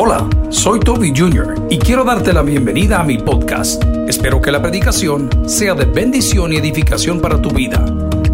Hola, 0.00 0.30
soy 0.50 0.78
Toby 0.78 1.12
Jr. 1.12 1.66
y 1.70 1.76
quiero 1.76 2.04
darte 2.04 2.32
la 2.32 2.42
bienvenida 2.42 3.00
a 3.00 3.02
mi 3.02 3.18
podcast. 3.18 3.82
Espero 4.06 4.40
que 4.40 4.52
la 4.52 4.62
predicación 4.62 5.28
sea 5.48 5.74
de 5.74 5.86
bendición 5.86 6.52
y 6.52 6.56
edificación 6.56 7.20
para 7.20 7.42
tu 7.42 7.50
vida. 7.50 7.84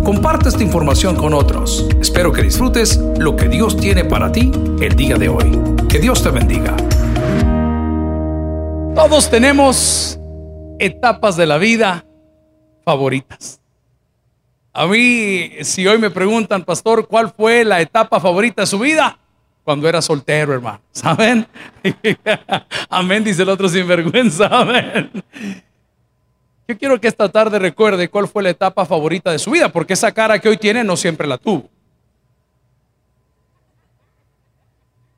Comparte 0.04 0.50
esta 0.50 0.62
información 0.62 1.16
con 1.16 1.32
otros. 1.32 1.88
Espero 1.98 2.32
que 2.32 2.42
disfrutes 2.42 2.98
lo 3.16 3.34
que 3.34 3.48
Dios 3.48 3.78
tiene 3.78 4.04
para 4.04 4.30
ti 4.30 4.52
el 4.82 4.94
día 4.94 5.16
de 5.16 5.30
hoy. 5.30 5.58
Que 5.88 5.98
Dios 5.98 6.22
te 6.22 6.28
bendiga. 6.28 6.76
Todos 8.94 9.30
tenemos 9.30 10.20
etapas 10.78 11.34
de 11.34 11.46
la 11.46 11.56
vida 11.56 12.04
favoritas. 12.84 13.62
A 14.74 14.86
mí, 14.86 15.50
si 15.62 15.86
hoy 15.86 15.96
me 15.96 16.10
preguntan, 16.10 16.62
pastor, 16.62 17.08
¿cuál 17.08 17.32
fue 17.34 17.64
la 17.64 17.80
etapa 17.80 18.20
favorita 18.20 18.60
de 18.60 18.66
su 18.66 18.78
vida? 18.78 19.18
Cuando 19.64 19.88
era 19.88 20.00
soltero, 20.00 20.52
hermano. 20.52 20.80
¿Saben? 20.92 21.46
Amén, 22.88 23.24
dice 23.24 23.42
el 23.42 23.48
otro 23.48 23.68
sinvergüenza. 23.68 24.46
Amén. 24.46 25.10
Yo 26.68 26.78
quiero 26.78 27.00
que 27.00 27.08
esta 27.08 27.28
tarde 27.28 27.58
recuerde 27.58 28.08
cuál 28.08 28.28
fue 28.28 28.42
la 28.42 28.50
etapa 28.50 28.86
favorita 28.86 29.32
de 29.32 29.38
su 29.38 29.50
vida, 29.50 29.70
porque 29.70 29.94
esa 29.94 30.12
cara 30.12 30.38
que 30.38 30.48
hoy 30.48 30.56
tiene 30.56 30.84
no 30.84 30.96
siempre 30.96 31.26
la 31.26 31.38
tuvo. 31.38 31.68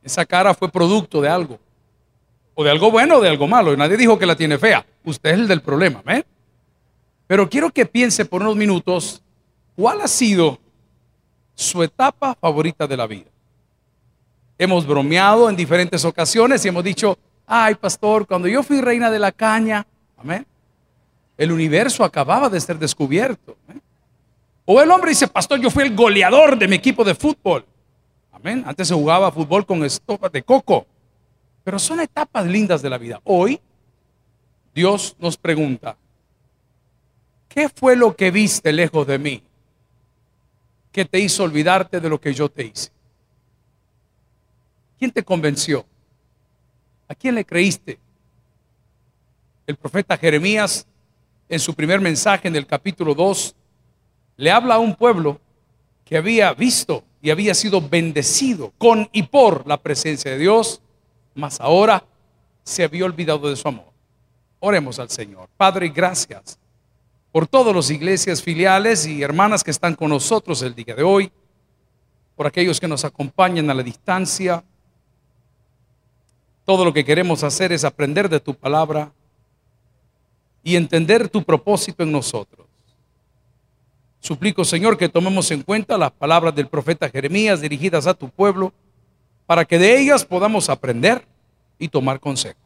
Esa 0.03 0.25
cara 0.25 0.55
fue 0.55 0.71
producto 0.71 1.21
de 1.21 1.29
algo. 1.29 1.59
O 2.55 2.65
de 2.65 2.71
algo 2.71 2.91
bueno 2.91 3.17
o 3.17 3.21
de 3.21 3.29
algo 3.29 3.47
malo. 3.47 3.75
Y 3.75 3.77
nadie 3.77 3.97
dijo 3.97 4.19
que 4.19 4.25
la 4.25 4.37
tiene 4.37 4.57
fea. 4.57 4.87
Usted 5.05 5.31
es 5.31 5.41
el 5.41 5.49
del 5.49 5.61
problema. 5.61 6.03
¿eh? 6.07 6.25
Pero 7.27 7.51
quiero 7.51 7.71
que 7.71 7.85
piense 7.85 8.25
por 8.25 8.41
unos 8.41 8.57
minutos 8.57 9.23
¿Cuál 9.77 10.01
ha 10.01 10.09
sido 10.09 10.59
su 11.55 11.83
etapa 11.83 12.35
favorita 12.35 12.87
de 12.87 12.97
la 12.97 13.07
vida? 13.07 13.31
Hemos 14.59 14.87
bromeado 14.87 15.49
en 15.51 15.57
diferentes 15.57 16.05
ocasiones 16.05 16.65
y 16.65 16.69
hemos 16.69 16.83
dicho, 16.83 17.19
ay 17.47 17.75
pastor, 17.75 18.27
cuando 18.27 18.49
yo 18.49 18.63
fui 18.63 18.81
reina 18.81 19.11
de 19.11 19.19
la 19.19 19.33
caña, 19.33 19.87
amén, 20.17 20.47
el 21.37 21.53
universo 21.53 22.05
acababa 22.05 22.49
de 22.49 22.61
ser 22.61 22.79
descubierto. 22.79 23.57
O 24.65 24.81
el 24.81 24.91
hombre 24.91 25.11
dice, 25.11 25.29
pastor, 25.29 25.61
yo 25.61 25.71
fui 25.71 25.85
el 25.85 25.95
goleador 25.95 26.59
de 26.59 26.67
mi 26.67 26.77
equipo 26.77 27.05
de 27.05 27.15
fútbol. 27.15 27.65
Amén. 28.33 28.65
Antes 28.67 28.89
se 28.89 28.95
jugaba 28.95 29.31
fútbol 29.31 29.65
con 29.65 29.85
estopa 29.85 30.29
de 30.29 30.43
coco. 30.43 30.87
Pero 31.63 31.79
son 31.79 32.01
etapas 32.01 32.47
lindas 32.47 32.83
de 32.83 32.91
la 32.91 32.99
vida. 32.99 33.21
Hoy 33.25 33.61
Dios 34.75 35.17
nos 35.19 35.37
pregunta, 35.37 35.97
¿qué 37.49 37.69
fue 37.69 37.95
lo 37.97 38.17
que 38.17 38.31
viste 38.31 38.73
lejos 38.73 39.07
de 39.07 39.19
mí? 39.19 39.43
que 40.97 41.05
te 41.05 41.21
hizo 41.21 41.45
olvidarte 41.45 42.01
de 42.01 42.09
lo 42.09 42.19
que 42.19 42.33
yo 42.33 42.49
te 42.49 42.65
hice? 42.65 42.91
¿Quién 44.99 45.11
te 45.11 45.23
convenció? 45.23 45.85
¿A 47.09 47.15
quién 47.15 47.35
le 47.35 47.45
creíste? 47.45 47.99
El 49.67 49.77
profeta 49.77 50.17
Jeremías, 50.17 50.87
en 51.49 51.61
su 51.61 51.75
primer 51.75 52.01
mensaje 52.01 52.49
en 52.49 52.57
el 52.57 52.67
capítulo 52.67 53.15
2, 53.15 53.55
le 54.37 54.51
habla 54.51 54.77
a 54.77 54.79
un 54.79 54.95
pueblo 54.95 55.41
que 56.05 56.17
había 56.17 56.53
visto 56.55 57.05
y 57.21 57.31
había 57.31 57.55
sido 57.55 57.81
bendecido 57.81 58.73
con 58.79 59.09
y 59.13 59.25
por 59.25 59.67
la 59.67 59.77
presencia 59.77 60.31
de 60.31 60.39
Dios, 60.39 60.81
mas 61.35 61.61
ahora 61.61 62.05
se 62.63 62.85
había 62.85 63.05
olvidado 63.05 63.49
de 63.51 63.57
su 63.57 63.67
amor. 63.67 63.93
Oremos 64.61 64.99
al 64.99 65.11
Señor. 65.11 65.49
Padre, 65.57 65.89
gracias 65.89 66.59
por 67.33 67.47
todas 67.47 67.75
las 67.75 67.91
iglesias 67.91 68.43
filiales 68.43 69.07
y 69.07 69.23
hermanas 69.23 69.63
que 69.63 69.71
están 69.71 69.95
con 69.95 70.09
nosotros 70.09 70.63
el 70.63 70.75
día 70.75 70.95
de 70.95 71.03
hoy, 71.03 71.31
por 72.35 72.47
aquellos 72.47 72.81
que 72.81 72.89
nos 72.89 73.05
acompañan 73.05 73.69
a 73.71 73.75
la 73.75 73.83
distancia. 73.83 74.65
Todo 76.67 76.85
lo 76.85 76.93
que 76.93 77.05
queremos 77.05 77.43
hacer 77.43 77.73
es 77.73 77.85
aprender 77.85 78.29
de 78.29 78.41
tu 78.41 78.53
palabra 78.55 79.11
y 80.63 80.77
entender 80.77 81.31
tu 81.31 81.43
propósito 81.43 82.03
en 82.03 82.13
nosotros. 82.13 82.67
Suplico, 84.21 84.65
Señor, 84.65 84.99
que 84.99 85.09
tomemos 85.09 85.51
en 85.53 85.63
cuenta 85.63 85.97
las 85.97 86.11
palabras 86.11 86.55
del 86.55 86.69
profeta 86.69 87.09
Jeremías 87.09 87.63
dirigidas 87.63 88.07
a 88.07 88.13
tu 88.13 88.29
pueblo, 88.29 88.75
para 89.47 89.65
que 89.65 89.79
de 89.79 89.99
ellas 89.99 90.25
podamos 90.25 90.69
aprender 90.69 91.25
y 91.79 91.89
tomar 91.89 92.21
consejo. 92.21 92.59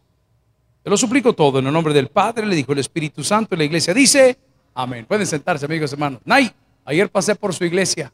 Te 0.83 0.91
lo 0.91 0.97
suplico 0.97 1.35
todo 1.35 1.59
en 1.59 1.67
el 1.67 1.73
nombre 1.73 1.93
del 1.93 2.09
Padre, 2.09 2.47
le 2.47 2.57
dijo 2.57 2.73
el 2.73 2.79
Espíritu 2.79 3.23
Santo, 3.23 3.55
y 3.55 3.59
la 3.59 3.65
iglesia 3.65 3.95
dice, 3.95 4.39
Amén. 4.75 5.05
Pueden 5.07 5.27
sentarse, 5.27 5.67
amigos 5.67 5.93
hermanos. 5.93 6.21
Nay, 6.25 6.51
ayer 6.85 7.11
pasé 7.11 7.35
por 7.35 7.53
su 7.53 7.65
iglesia. 7.65 8.13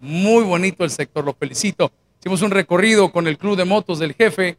Muy 0.00 0.44
bonito 0.44 0.84
el 0.84 0.90
sector, 0.90 1.24
lo 1.24 1.34
felicito. 1.34 1.92
Hicimos 2.18 2.42
un 2.42 2.50
recorrido 2.50 3.12
con 3.12 3.26
el 3.26 3.36
club 3.36 3.56
de 3.56 3.64
motos 3.64 3.98
del 3.98 4.14
jefe, 4.14 4.56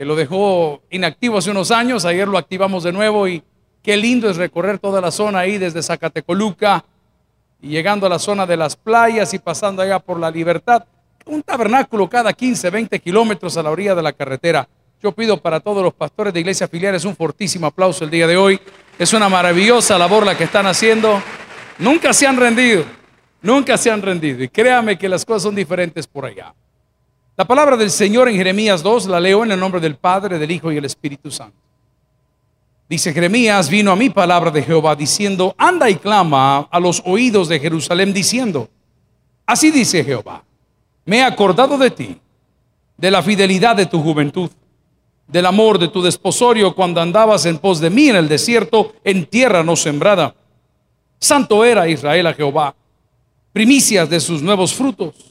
que 0.00 0.06
lo 0.06 0.16
dejó 0.16 0.80
inactivo 0.88 1.36
hace 1.36 1.50
unos 1.50 1.70
años. 1.70 2.06
Ayer 2.06 2.26
lo 2.26 2.38
activamos 2.38 2.84
de 2.84 2.90
nuevo 2.90 3.28
y 3.28 3.42
qué 3.82 3.98
lindo 3.98 4.30
es 4.30 4.38
recorrer 4.38 4.78
toda 4.78 4.98
la 4.98 5.10
zona 5.10 5.40
ahí 5.40 5.58
desde 5.58 5.82
Zacatecoluca 5.82 6.82
y 7.60 7.68
llegando 7.68 8.06
a 8.06 8.08
la 8.08 8.18
zona 8.18 8.46
de 8.46 8.56
las 8.56 8.76
playas 8.76 9.34
y 9.34 9.38
pasando 9.38 9.82
allá 9.82 9.98
por 9.98 10.18
la 10.18 10.30
libertad. 10.30 10.86
Un 11.26 11.42
tabernáculo 11.42 12.08
cada 12.08 12.32
15, 12.32 12.70
20 12.70 12.98
kilómetros 12.98 13.58
a 13.58 13.62
la 13.62 13.70
orilla 13.70 13.94
de 13.94 14.00
la 14.00 14.14
carretera. 14.14 14.66
Yo 15.02 15.12
pido 15.12 15.36
para 15.36 15.60
todos 15.60 15.82
los 15.82 15.92
pastores 15.92 16.32
de 16.32 16.40
iglesias 16.40 16.70
filiales 16.70 17.04
un 17.04 17.14
fortísimo 17.14 17.66
aplauso 17.66 18.02
el 18.02 18.08
día 18.08 18.26
de 18.26 18.38
hoy. 18.38 18.58
Es 18.98 19.12
una 19.12 19.28
maravillosa 19.28 19.98
labor 19.98 20.24
la 20.24 20.34
que 20.34 20.44
están 20.44 20.64
haciendo. 20.64 21.22
Nunca 21.78 22.14
se 22.14 22.26
han 22.26 22.38
rendido, 22.38 22.86
nunca 23.42 23.76
se 23.76 23.90
han 23.90 24.00
rendido. 24.00 24.42
Y 24.42 24.48
créame 24.48 24.96
que 24.96 25.10
las 25.10 25.26
cosas 25.26 25.42
son 25.42 25.54
diferentes 25.54 26.06
por 26.06 26.24
allá. 26.24 26.54
La 27.40 27.46
palabra 27.46 27.74
del 27.74 27.90
Señor 27.90 28.28
en 28.28 28.36
Jeremías 28.36 28.82
2 28.82 29.06
la 29.06 29.18
leo 29.18 29.42
en 29.42 29.50
el 29.50 29.58
nombre 29.58 29.80
del 29.80 29.96
Padre, 29.96 30.38
del 30.38 30.50
Hijo 30.50 30.70
y 30.70 30.74
del 30.74 30.84
Espíritu 30.84 31.30
Santo. 31.30 31.56
Dice 32.86 33.14
Jeremías, 33.14 33.70
vino 33.70 33.90
a 33.90 33.96
mí 33.96 34.10
palabra 34.10 34.50
de 34.50 34.62
Jehová 34.62 34.94
diciendo, 34.94 35.54
anda 35.56 35.88
y 35.88 35.94
clama 35.94 36.68
a 36.70 36.78
los 36.78 37.02
oídos 37.06 37.48
de 37.48 37.58
Jerusalén 37.58 38.12
diciendo, 38.12 38.68
así 39.46 39.70
dice 39.70 40.04
Jehová, 40.04 40.44
me 41.06 41.20
he 41.20 41.22
acordado 41.22 41.78
de 41.78 41.90
ti, 41.90 42.20
de 42.98 43.10
la 43.10 43.22
fidelidad 43.22 43.74
de 43.74 43.86
tu 43.86 44.02
juventud 44.02 44.50
del 45.26 45.46
amor 45.46 45.78
de 45.78 45.88
tu 45.88 46.02
desposorio 46.02 46.74
cuando 46.74 47.00
andabas 47.00 47.46
en 47.46 47.56
pos 47.56 47.80
de 47.80 47.88
mí 47.88 48.10
en 48.10 48.16
el 48.16 48.28
desierto, 48.28 48.92
en 49.02 49.24
tierra 49.24 49.64
no 49.64 49.76
sembrada. 49.76 50.34
Santo 51.18 51.64
era 51.64 51.88
Israel 51.88 52.26
a 52.26 52.34
Jehová, 52.34 52.74
primicias 53.50 54.10
de 54.10 54.20
sus 54.20 54.42
nuevos 54.42 54.74
frutos. 54.74 55.29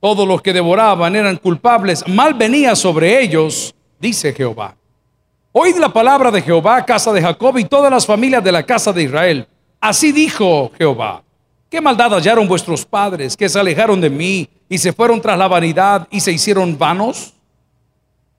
Todos 0.00 0.26
los 0.26 0.40
que 0.40 0.54
devoraban 0.54 1.14
eran 1.14 1.36
culpables, 1.36 2.02
mal 2.08 2.32
venía 2.32 2.74
sobre 2.74 3.22
ellos, 3.22 3.74
dice 3.98 4.32
Jehová. 4.32 4.74
Oíd 5.52 5.76
la 5.76 5.92
palabra 5.92 6.30
de 6.30 6.40
Jehová, 6.40 6.84
casa 6.86 7.12
de 7.12 7.20
Jacob 7.20 7.58
y 7.58 7.64
todas 7.64 7.90
las 7.90 8.06
familias 8.06 8.42
de 8.42 8.52
la 8.52 8.62
casa 8.62 8.92
de 8.92 9.02
Israel. 9.02 9.46
Así 9.78 10.10
dijo 10.10 10.70
Jehová. 10.78 11.22
¿Qué 11.68 11.80
maldad 11.80 12.14
hallaron 12.14 12.48
vuestros 12.48 12.84
padres 12.84 13.36
que 13.36 13.48
se 13.48 13.60
alejaron 13.60 14.00
de 14.00 14.10
mí 14.10 14.48
y 14.68 14.78
se 14.78 14.92
fueron 14.92 15.20
tras 15.20 15.38
la 15.38 15.48
vanidad 15.48 16.08
y 16.10 16.20
se 16.20 16.32
hicieron 16.32 16.78
vanos? 16.78 17.34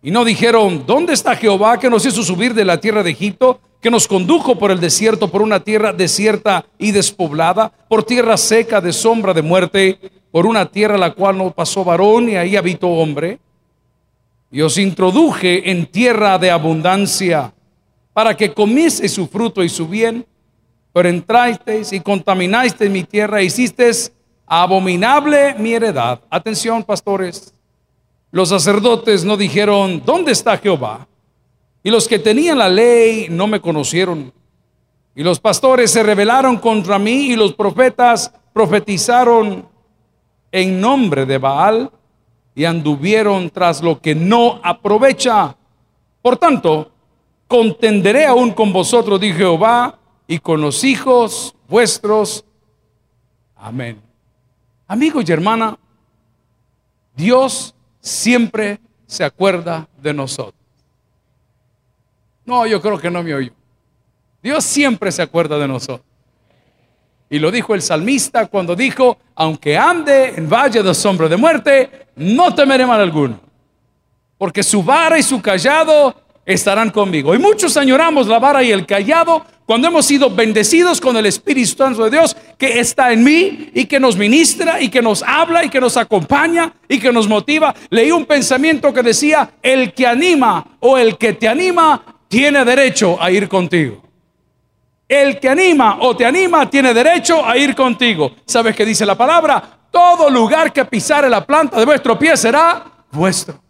Y 0.02 0.10
no 0.10 0.26
dijeron, 0.26 0.84
¿dónde 0.88 1.14
está 1.14 1.36
Jehová 1.36 1.80
que 1.80 1.90
nos 1.90 2.06
hizo 2.06 2.24
subir 2.24 2.56
de 2.56 2.66
la 2.66 2.80
tierra 2.80 3.04
de 3.04 3.12
Egipto, 3.12 3.60
que 3.80 3.92
nos 3.92 4.08
condujo 4.08 4.58
por 4.58 4.72
el 4.72 4.80
desierto, 4.80 5.30
por 5.30 5.42
una 5.42 5.60
tierra 5.60 5.94
desierta 5.94 6.66
y 6.80 6.92
despoblada, 6.92 7.72
por 7.88 8.04
tierra 8.04 8.36
seca 8.36 8.82
de 8.82 8.94
sombra 8.94 9.34
de 9.34 9.42
muerte, 9.42 10.00
por 10.32 10.46
una 10.46 10.66
tierra 10.66 10.98
la 10.98 11.14
cual 11.14 11.38
no 11.38 11.52
pasó 11.52 11.84
varón 11.84 12.30
y 12.30 12.36
ahí 12.36 12.56
habitó 12.56 12.88
hombre? 12.88 13.40
Y 14.50 14.62
os 14.62 14.78
introduje 14.78 15.70
en 15.70 15.86
tierra 15.86 16.38
de 16.38 16.52
abundancia, 16.52 17.54
para 18.14 18.36
que 18.36 18.54
comiese 18.54 19.08
su 19.08 19.28
fruto 19.28 19.64
y 19.64 19.70
su 19.70 19.88
bien, 19.88 20.26
pero 20.94 21.08
entrasteis 21.08 21.94
y 21.94 22.02
contaminasteis 22.02 22.92
mi 22.92 23.04
tierra, 23.04 23.40
e 23.40 23.46
hicisteis 23.46 24.12
abominable 24.46 25.56
mi 25.56 25.74
heredad. 25.74 26.20
Atención, 26.30 26.84
pastores. 26.84 27.54
Los 28.32 28.50
sacerdotes 28.50 29.24
no 29.24 29.38
dijeron, 29.38 30.02
¿dónde 30.06 30.34
está 30.34 30.58
Jehová? 30.58 31.08
Y 31.84 31.90
los 31.90 32.08
que 32.08 32.20
tenían 32.20 32.58
la 32.58 32.70
ley 32.70 33.28
no 33.30 33.48
me 33.48 33.62
conocieron. 33.62 34.34
Y 35.16 35.24
los 35.24 35.40
pastores 35.40 35.92
se 35.92 36.04
rebelaron 36.04 36.58
contra 36.58 37.00
mí 37.00 37.32
y 37.32 37.36
los 37.36 37.54
profetas 37.54 38.34
profetizaron 38.54 39.66
en 40.52 40.82
nombre 40.82 41.26
de 41.26 41.38
Baal 41.38 41.92
y 42.54 42.66
anduvieron 42.66 43.50
tras 43.50 43.82
lo 43.82 44.02
que 44.02 44.14
no 44.16 44.60
aprovecha. 44.64 45.56
Por 46.22 46.38
tanto, 46.38 46.92
contenderé 47.48 48.26
aún 48.26 48.52
con 48.52 48.72
vosotros, 48.74 49.20
dijo 49.20 49.38
Jehová, 49.38 49.98
y 50.28 50.40
con 50.40 50.62
los 50.62 50.84
hijos 50.84 51.56
vuestros. 51.68 52.46
Amén. 53.56 54.02
Amigos 54.88 55.28
y 55.28 55.32
hermana, 55.32 55.78
Dios 57.16 57.76
siempre 58.00 58.80
se 59.06 59.24
acuerda 59.24 59.88
de 60.02 60.14
nosotros. 60.14 60.56
No, 62.46 62.66
yo 62.66 62.82
creo 62.82 62.98
que 62.98 63.12
no 63.12 63.22
me 63.24 63.34
oyó. 63.34 63.52
Dios 64.42 64.64
siempre 64.64 65.12
se 65.12 65.22
acuerda 65.22 65.58
de 65.58 65.68
nosotros. 65.68 66.11
Y 67.32 67.40
lo 67.40 67.50
dijo 67.50 67.74
el 67.74 67.82
salmista 67.82 68.48
cuando 68.48 68.76
dijo, 68.76 69.18
aunque 69.36 69.78
ande 69.78 70.34
en 70.36 70.50
valle 70.50 70.84
de 70.84 70.94
sombra 70.94 71.30
de 71.30 71.38
muerte, 71.38 71.90
no 72.18 72.54
temeré 72.54 72.86
mal 72.86 73.02
alguno. 73.02 73.40
porque 74.38 74.64
su 74.64 74.84
vara 74.84 75.18
y 75.20 75.24
su 75.24 75.40
callado 75.42 76.16
estarán 76.46 76.90
conmigo. 76.90 77.34
Y 77.36 77.40
muchos 77.40 77.78
añoramos 77.78 78.28
la 78.28 78.40
vara 78.40 78.64
y 78.64 78.72
el 78.72 78.88
callado 78.88 79.46
cuando 79.68 79.88
hemos 79.88 80.06
sido 80.06 80.30
bendecidos 80.32 81.00
con 81.00 81.16
el 81.16 81.28
Espíritu 81.28 81.78
Santo 81.78 82.04
de 82.04 82.10
Dios 82.10 82.36
que 82.58 82.80
está 82.80 83.14
en 83.14 83.24
mí 83.24 83.70
y 83.74 83.86
que 83.86 84.00
nos 84.00 84.18
ministra 84.18 84.82
y 84.82 84.90
que 84.90 85.02
nos 85.02 85.24
habla 85.24 85.64
y 85.64 85.70
que 85.70 85.80
nos 85.80 85.96
acompaña 85.96 86.74
y 86.90 87.00
que 87.00 87.14
nos 87.14 87.28
motiva. 87.28 87.74
Leí 87.92 88.12
un 88.12 88.26
pensamiento 88.26 88.92
que 88.92 89.04
decía, 89.04 89.52
el 89.62 89.94
que 89.94 90.08
anima 90.08 90.66
o 90.80 90.98
el 90.98 91.18
que 91.18 91.34
te 91.34 91.48
anima 91.48 92.04
tiene 92.28 92.66
derecho 92.66 93.22
a 93.22 93.32
ir 93.32 93.48
contigo. 93.48 94.01
El 95.12 95.42
que 95.42 95.50
anima 95.50 95.98
o 96.00 96.16
te 96.16 96.26
anima 96.26 96.70
tiene 96.70 96.94
derecho 96.94 97.46
a 97.46 97.58
ir 97.58 97.76
contigo. 97.76 98.32
¿Sabes 98.46 98.74
qué 98.74 98.86
dice 98.86 99.06
la 99.06 99.18
palabra? 99.18 99.62
Todo 99.92 100.30
lugar 100.30 100.72
que 100.72 100.86
pisare 100.86 101.30
la 101.30 101.46
planta 101.46 101.78
de 101.78 101.84
vuestro 101.84 102.18
pie 102.18 102.38
será 102.38 102.86
vuestro. 103.12 103.62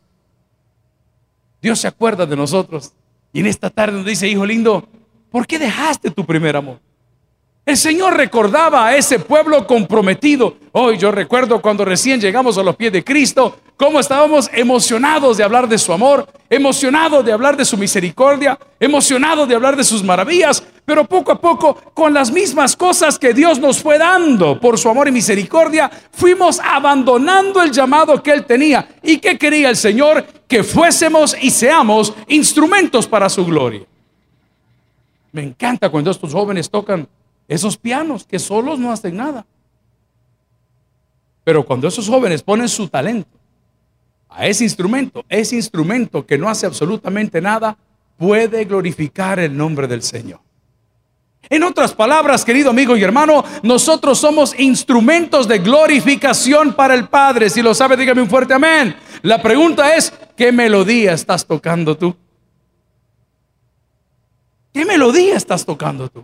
Dios 1.60 1.80
se 1.80 1.88
acuerda 1.88 2.28
de 2.28 2.36
nosotros. 2.36 2.94
Y 3.34 3.40
en 3.40 3.48
esta 3.48 3.72
tarde 3.72 3.98
nos 3.98 4.06
dice, 4.06 4.28
hijo 4.28 4.46
lindo, 4.46 4.88
¿por 5.32 5.48
qué 5.48 5.58
dejaste 5.58 6.12
tu 6.12 6.24
primer 6.24 6.56
amor? 6.56 6.78
El 7.64 7.78
Señor 7.78 8.18
recordaba 8.18 8.88
a 8.88 8.96
ese 8.96 9.20
pueblo 9.20 9.68
comprometido. 9.68 10.56
Hoy 10.72 10.98
yo 10.98 11.12
recuerdo 11.12 11.62
cuando 11.62 11.86
recién 11.86 12.20
llegamos 12.20 12.58
a 12.58 12.64
los 12.64 12.76
pies 12.76 12.92
de 12.92 13.04
Cristo, 13.04 13.60
cómo 13.78 14.00
estábamos 14.00 14.50
emocionados 14.52 15.38
de 15.38 15.44
hablar 15.44 15.70
de 15.70 15.78
su 15.78 15.94
amor, 15.94 16.28
emocionados 16.50 17.24
de 17.24 17.32
hablar 17.32 17.56
de 17.56 17.64
su 17.64 17.78
misericordia, 17.78 18.58
emocionados 18.80 19.48
de 19.48 19.54
hablar 19.54 19.76
de 19.76 19.84
sus 19.84 20.04
maravillas, 20.04 20.64
pero 20.86 21.06
poco 21.06 21.32
a 21.32 21.40
poco, 21.40 21.76
con 21.94 22.16
las 22.16 22.32
mismas 22.32 22.76
cosas 22.76 23.20
que 23.20 23.32
Dios 23.32 23.60
nos 23.60 23.80
fue 23.80 24.00
dando 24.00 24.60
por 24.60 24.80
su 24.80 24.90
amor 24.90 25.08
y 25.08 25.12
misericordia, 25.12 25.90
fuimos 26.12 26.60
abandonando 26.60 27.62
el 27.62 27.72
llamado 27.72 28.24
que 28.24 28.32
Él 28.32 28.44
tenía. 28.46 28.88
¿Y 29.04 29.18
que 29.20 29.38
quería 29.38 29.70
el 29.70 29.78
Señor? 29.78 30.26
Que 30.48 30.64
fuésemos 30.64 31.38
y 31.40 31.52
seamos 31.52 32.12
instrumentos 32.28 33.08
para 33.08 33.30
su 33.30 33.46
gloria. 33.46 33.84
Me 35.32 35.44
encanta 35.44 35.90
cuando 35.90 36.10
estos 36.10 36.34
jóvenes 36.34 36.68
tocan 36.68 37.08
esos 37.52 37.76
pianos 37.76 38.24
que 38.24 38.40
solos 38.40 38.80
no 38.80 38.94
hacen 38.94 39.18
nada. 39.18 39.46
Pero 41.44 41.66
cuando 41.66 41.86
esos 41.86 42.08
jóvenes 42.08 42.42
ponen 42.42 42.70
su 42.70 42.88
talento 42.88 43.38
a 44.30 44.48
ese 44.48 44.64
instrumento, 44.64 45.26
ese 45.28 45.58
instrumento 45.58 46.26
que 46.26 46.38
no 46.38 46.48
hace 46.48 46.66
absolutamente 46.66 47.42
nada, 47.42 47.78
puede 48.16 48.64
glorificar 48.64 49.38
el 49.40 49.58
nombre 49.58 49.86
del 49.86 50.02
Señor. 50.02 50.40
En 51.50 51.64
otras 51.64 51.94
palabras, 51.94 52.46
querido 52.46 52.70
amigo 52.70 52.96
y 52.96 53.04
hermano, 53.04 53.44
nosotros 53.64 54.18
somos 54.18 54.58
instrumentos 54.58 55.46
de 55.46 55.60
glorificación 55.60 56.74
para 56.74 56.94
el 56.94 57.10
Padre. 57.10 57.50
Si 57.50 57.62
lo 57.62 57.74
sabe, 57.74 57.98
dígame 57.98 58.22
un 58.22 58.30
fuerte 58.30 58.54
amén. 58.54 58.96
La 59.24 59.42
pregunta 59.42 59.94
es, 59.94 60.14
¿qué 60.38 60.54
melodía 60.54 61.12
estás 61.12 61.46
tocando 61.46 61.98
tú? 61.98 62.16
¿Qué 64.72 64.86
melodía 64.86 65.36
estás 65.36 65.66
tocando 65.66 66.08
tú? 66.08 66.24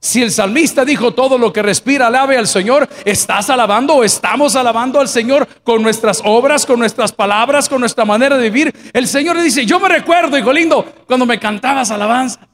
Si 0.00 0.22
el 0.22 0.30
salmista 0.30 0.84
dijo 0.84 1.12
todo 1.12 1.38
lo 1.38 1.52
que 1.52 1.60
respira, 1.60 2.06
alabe 2.06 2.38
al 2.38 2.46
Señor, 2.46 2.88
¿estás 3.04 3.50
alabando 3.50 3.96
o 3.96 4.04
estamos 4.04 4.54
alabando 4.54 5.00
al 5.00 5.08
Señor 5.08 5.48
con 5.64 5.82
nuestras 5.82 6.22
obras, 6.24 6.64
con 6.64 6.78
nuestras 6.78 7.12
palabras, 7.12 7.68
con 7.68 7.80
nuestra 7.80 8.04
manera 8.04 8.36
de 8.38 8.48
vivir? 8.48 8.74
El 8.92 9.08
Señor 9.08 9.36
le 9.36 9.42
dice, 9.42 9.66
yo 9.66 9.80
me 9.80 9.88
recuerdo, 9.88 10.38
hijo 10.38 10.52
lindo, 10.52 10.84
cuando 11.06 11.26
me 11.26 11.40
cantabas 11.40 11.90
alabanza. 11.90 12.46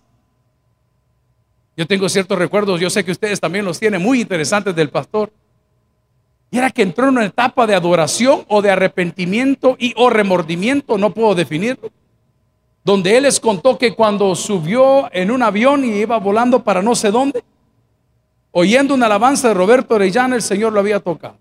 Yo 1.77 1.87
tengo 1.87 2.09
ciertos 2.09 2.39
recuerdos, 2.39 2.81
yo 2.81 2.89
sé 2.89 3.05
que 3.05 3.13
ustedes 3.13 3.41
también 3.41 3.65
los 3.65 3.79
tienen 3.79 4.01
muy 4.01 4.23
interesantes 4.23 4.75
del 4.75 4.89
pastor. 4.89 5.31
Y 6.51 6.57
era 6.57 6.71
que 6.71 6.83
entró 6.83 7.09
en 7.09 7.17
una 7.17 7.27
etapa 7.27 7.67
de 7.67 7.75
adoración 7.75 8.45
o 8.49 8.63
de 8.63 8.71
arrepentimiento 8.71 9.77
y 9.79 9.93
o 9.97 10.09
remordimiento, 10.09 10.97
no 10.97 11.11
puedo 11.11 11.35
definirlo 11.35 11.91
donde 12.85 13.17
él 13.17 13.23
les 13.23 13.41
contó 13.41 13.79
que 13.79 13.95
cuando 13.95 14.35
subió 14.35 15.09
en 15.13 15.31
un 15.31 15.43
avión 15.43 15.85
y 15.85 16.01
iba 16.01 16.19
volando 16.19 16.63
para 16.63 16.83
no 16.83 16.95
sé 16.95 17.11
dónde, 17.11 17.43
oyendo 18.53 18.95
una 18.95 19.07
alabanza 19.07 19.49
de 19.49 19.55
Roberto 19.55 19.95
Orellana, 19.95 20.37
el 20.37 20.43
Señor 20.43 20.73
lo 20.73 20.81
había 20.81 21.01
tocado. 21.01 21.39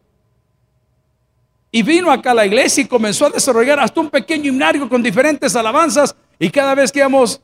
Y 1.69 1.83
vino 1.83 2.09
acá 2.11 2.31
a 2.31 2.35
la 2.35 2.45
iglesia 2.45 2.83
y 2.83 2.87
comenzó 2.87 3.25
a 3.25 3.29
desarrollar 3.31 3.79
hasta 3.79 3.99
un 3.99 4.09
pequeño 4.09 4.49
himnario 4.49 4.87
con 4.87 5.03
diferentes 5.03 5.55
alabanzas. 5.55 6.15
Y 6.39 6.49
cada 6.49 6.75
vez 6.75 6.91
que 6.91 6.99
íbamos 6.99 7.41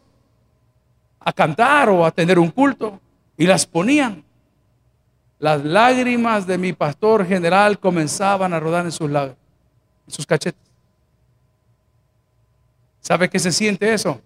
a 1.19 1.33
cantar 1.33 1.89
o 1.89 2.05
a 2.05 2.11
tener 2.11 2.39
un 2.39 2.49
culto, 2.49 2.99
y 3.35 3.47
las 3.47 3.65
ponían, 3.65 4.23
las 5.39 5.63
lágrimas 5.63 6.45
de 6.45 6.57
mi 6.57 6.73
pastor 6.73 7.25
general 7.25 7.79
comenzaban 7.79 8.53
a 8.53 8.59
rodar 8.59 8.85
en 8.85 8.91
sus, 8.91 9.09
en 9.09 9.35
sus 10.07 10.25
cachetes. 10.25 10.68
¿Sabe 13.01 13.29
qué 13.29 13.39
se 13.39 13.51
siente 13.51 13.93
eso? 13.93 14.21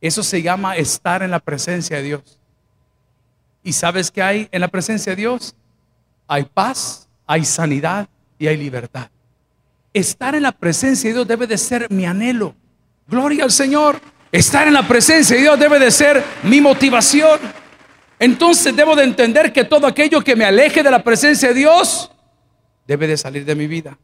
Eso 0.00 0.22
se 0.22 0.42
llama 0.42 0.76
estar 0.76 1.22
en 1.22 1.30
la 1.30 1.40
presencia 1.40 1.96
de 1.96 2.02
Dios. 2.02 2.38
¿Y 3.62 3.72
sabes 3.72 4.10
qué 4.10 4.22
hay 4.22 4.48
en 4.52 4.60
la 4.60 4.68
presencia 4.68 5.12
de 5.12 5.16
Dios? 5.16 5.54
Hay 6.26 6.44
paz, 6.44 7.08
hay 7.26 7.44
sanidad 7.44 8.08
y 8.38 8.46
hay 8.46 8.56
libertad. 8.56 9.10
Estar 9.92 10.34
en 10.34 10.42
la 10.42 10.52
presencia 10.52 11.10
de 11.10 11.14
Dios 11.14 11.26
debe 11.28 11.46
de 11.46 11.58
ser 11.58 11.90
mi 11.90 12.06
anhelo. 12.06 12.54
Gloria 13.08 13.44
al 13.44 13.50
Señor. 13.50 14.00
Estar 14.30 14.68
en 14.68 14.74
la 14.74 14.86
presencia 14.86 15.36
de 15.36 15.42
Dios 15.42 15.58
debe 15.58 15.78
de 15.78 15.90
ser 15.90 16.22
mi 16.44 16.60
motivación. 16.60 17.40
Entonces 18.18 18.74
debo 18.76 18.94
de 18.94 19.04
entender 19.04 19.52
que 19.52 19.64
todo 19.64 19.86
aquello 19.86 20.22
que 20.22 20.36
me 20.36 20.44
aleje 20.44 20.82
de 20.82 20.90
la 20.90 21.02
presencia 21.02 21.48
de 21.48 21.54
Dios 21.54 22.10
debe 22.86 23.06
de 23.06 23.16
salir 23.16 23.44
de 23.44 23.54
mi 23.54 23.66
vida. 23.66 23.98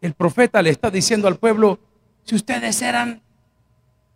El 0.00 0.14
profeta 0.14 0.62
le 0.62 0.70
está 0.70 0.90
diciendo 0.90 1.28
al 1.28 1.36
pueblo, 1.36 1.78
si 2.24 2.34
ustedes 2.34 2.82
eran 2.82 3.22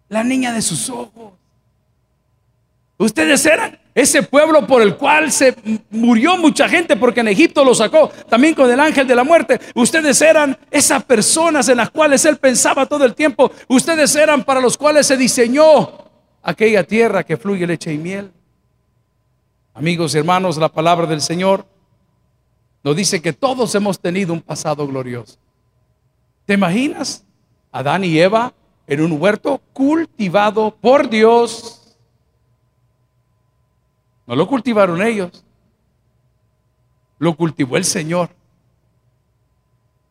la 0.08 0.24
niña 0.24 0.52
de 0.52 0.62
sus 0.62 0.90
ojos, 0.90 1.32
ustedes 2.98 3.44
eran 3.46 3.78
ese 3.94 4.22
pueblo 4.22 4.66
por 4.66 4.82
el 4.82 4.96
cual 4.96 5.32
se 5.32 5.54
murió 5.90 6.36
mucha 6.36 6.68
gente 6.68 6.96
porque 6.96 7.20
en 7.20 7.28
Egipto 7.28 7.64
lo 7.64 7.74
sacó, 7.74 8.08
también 8.28 8.54
con 8.54 8.70
el 8.70 8.78
ángel 8.78 9.06
de 9.06 9.14
la 9.14 9.24
muerte, 9.24 9.60
ustedes 9.74 10.20
eran 10.22 10.56
esas 10.70 11.02
personas 11.04 11.68
en 11.68 11.78
las 11.78 11.90
cuales 11.90 12.24
él 12.24 12.36
pensaba 12.36 12.86
todo 12.86 13.04
el 13.04 13.14
tiempo, 13.14 13.50
ustedes 13.68 14.14
eran 14.16 14.44
para 14.44 14.60
los 14.60 14.76
cuales 14.76 15.06
se 15.06 15.16
diseñó 15.16 15.90
aquella 16.42 16.84
tierra 16.84 17.24
que 17.24 17.36
fluye 17.36 17.66
leche 17.66 17.92
y 17.92 17.98
miel. 17.98 18.32
Amigos 19.74 20.14
y 20.14 20.18
hermanos, 20.18 20.56
la 20.56 20.68
palabra 20.68 21.06
del 21.06 21.20
Señor 21.20 21.66
nos 22.82 22.96
dice 22.96 23.20
que 23.20 23.32
todos 23.32 23.74
hemos 23.74 24.00
tenido 24.00 24.32
un 24.32 24.40
pasado 24.40 24.86
glorioso. 24.86 25.38
¿Te 26.50 26.54
imaginas? 26.54 27.24
Adán 27.70 28.02
y 28.02 28.18
Eva 28.18 28.52
en 28.88 29.02
un 29.02 29.22
huerto 29.22 29.60
cultivado 29.72 30.74
por 30.74 31.08
Dios. 31.08 31.96
No 34.26 34.34
lo 34.34 34.48
cultivaron 34.48 35.00
ellos, 35.00 35.44
lo 37.20 37.36
cultivó 37.36 37.76
el 37.76 37.84
Señor. 37.84 38.30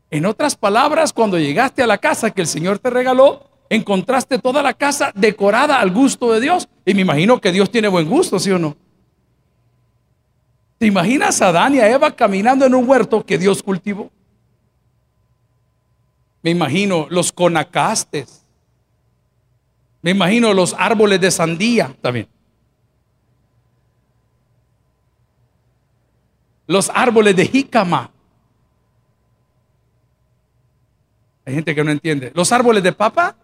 En 0.09 0.25
otras 0.25 0.55
palabras, 0.55 1.11
cuando 1.11 1.37
llegaste 1.37 1.83
a 1.83 1.87
la 1.87 1.97
casa 1.97 2.31
que 2.31 2.39
el 2.39 2.47
Señor 2.47 2.79
te 2.79 2.89
regaló, 2.89 3.49
encontraste 3.67 4.39
toda 4.39 4.63
la 4.63 4.73
casa 4.73 5.11
decorada 5.15 5.81
al 5.81 5.91
gusto 5.91 6.31
de 6.31 6.39
Dios. 6.39 6.69
Y 6.85 6.93
me 6.93 7.01
imagino 7.01 7.41
que 7.41 7.51
Dios 7.51 7.69
tiene 7.69 7.89
buen 7.89 8.07
gusto, 8.07 8.39
¿sí 8.39 8.49
o 8.49 8.57
no? 8.57 8.77
¿Te 10.77 10.85
imaginas 10.85 11.41
a 11.41 11.49
Adán 11.49 11.75
y 11.75 11.79
a 11.79 11.91
Eva 11.91 12.15
caminando 12.15 12.65
en 12.65 12.75
un 12.75 12.87
huerto 12.87 13.25
que 13.25 13.37
Dios 13.37 13.61
cultivó? 13.61 14.09
Me 16.41 16.51
imagino 16.51 17.07
los 17.09 17.31
conacastes. 17.31 18.45
Me 20.01 20.11
imagino 20.11 20.53
los 20.53 20.73
árboles 20.77 21.19
de 21.19 21.31
sandía 21.31 21.95
también. 22.01 22.27
Los 26.67 26.89
árboles 26.93 27.35
de 27.35 27.45
jícama. 27.45 28.11
Hay 31.45 31.55
gente 31.55 31.73
que 31.73 31.83
no 31.83 31.91
entiende. 31.91 32.31
Los 32.35 32.51
árboles 32.51 32.83
de 32.83 32.93
papa. 32.93 33.35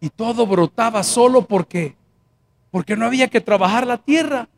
Y 0.00 0.10
todo 0.10 0.46
brotaba 0.46 1.02
solo 1.02 1.42
porque 1.42 1.96
porque 2.76 2.94
no 2.94 3.06
había 3.06 3.28
que 3.28 3.40
trabajar 3.40 3.86
la 3.86 3.96
tierra. 3.96 4.48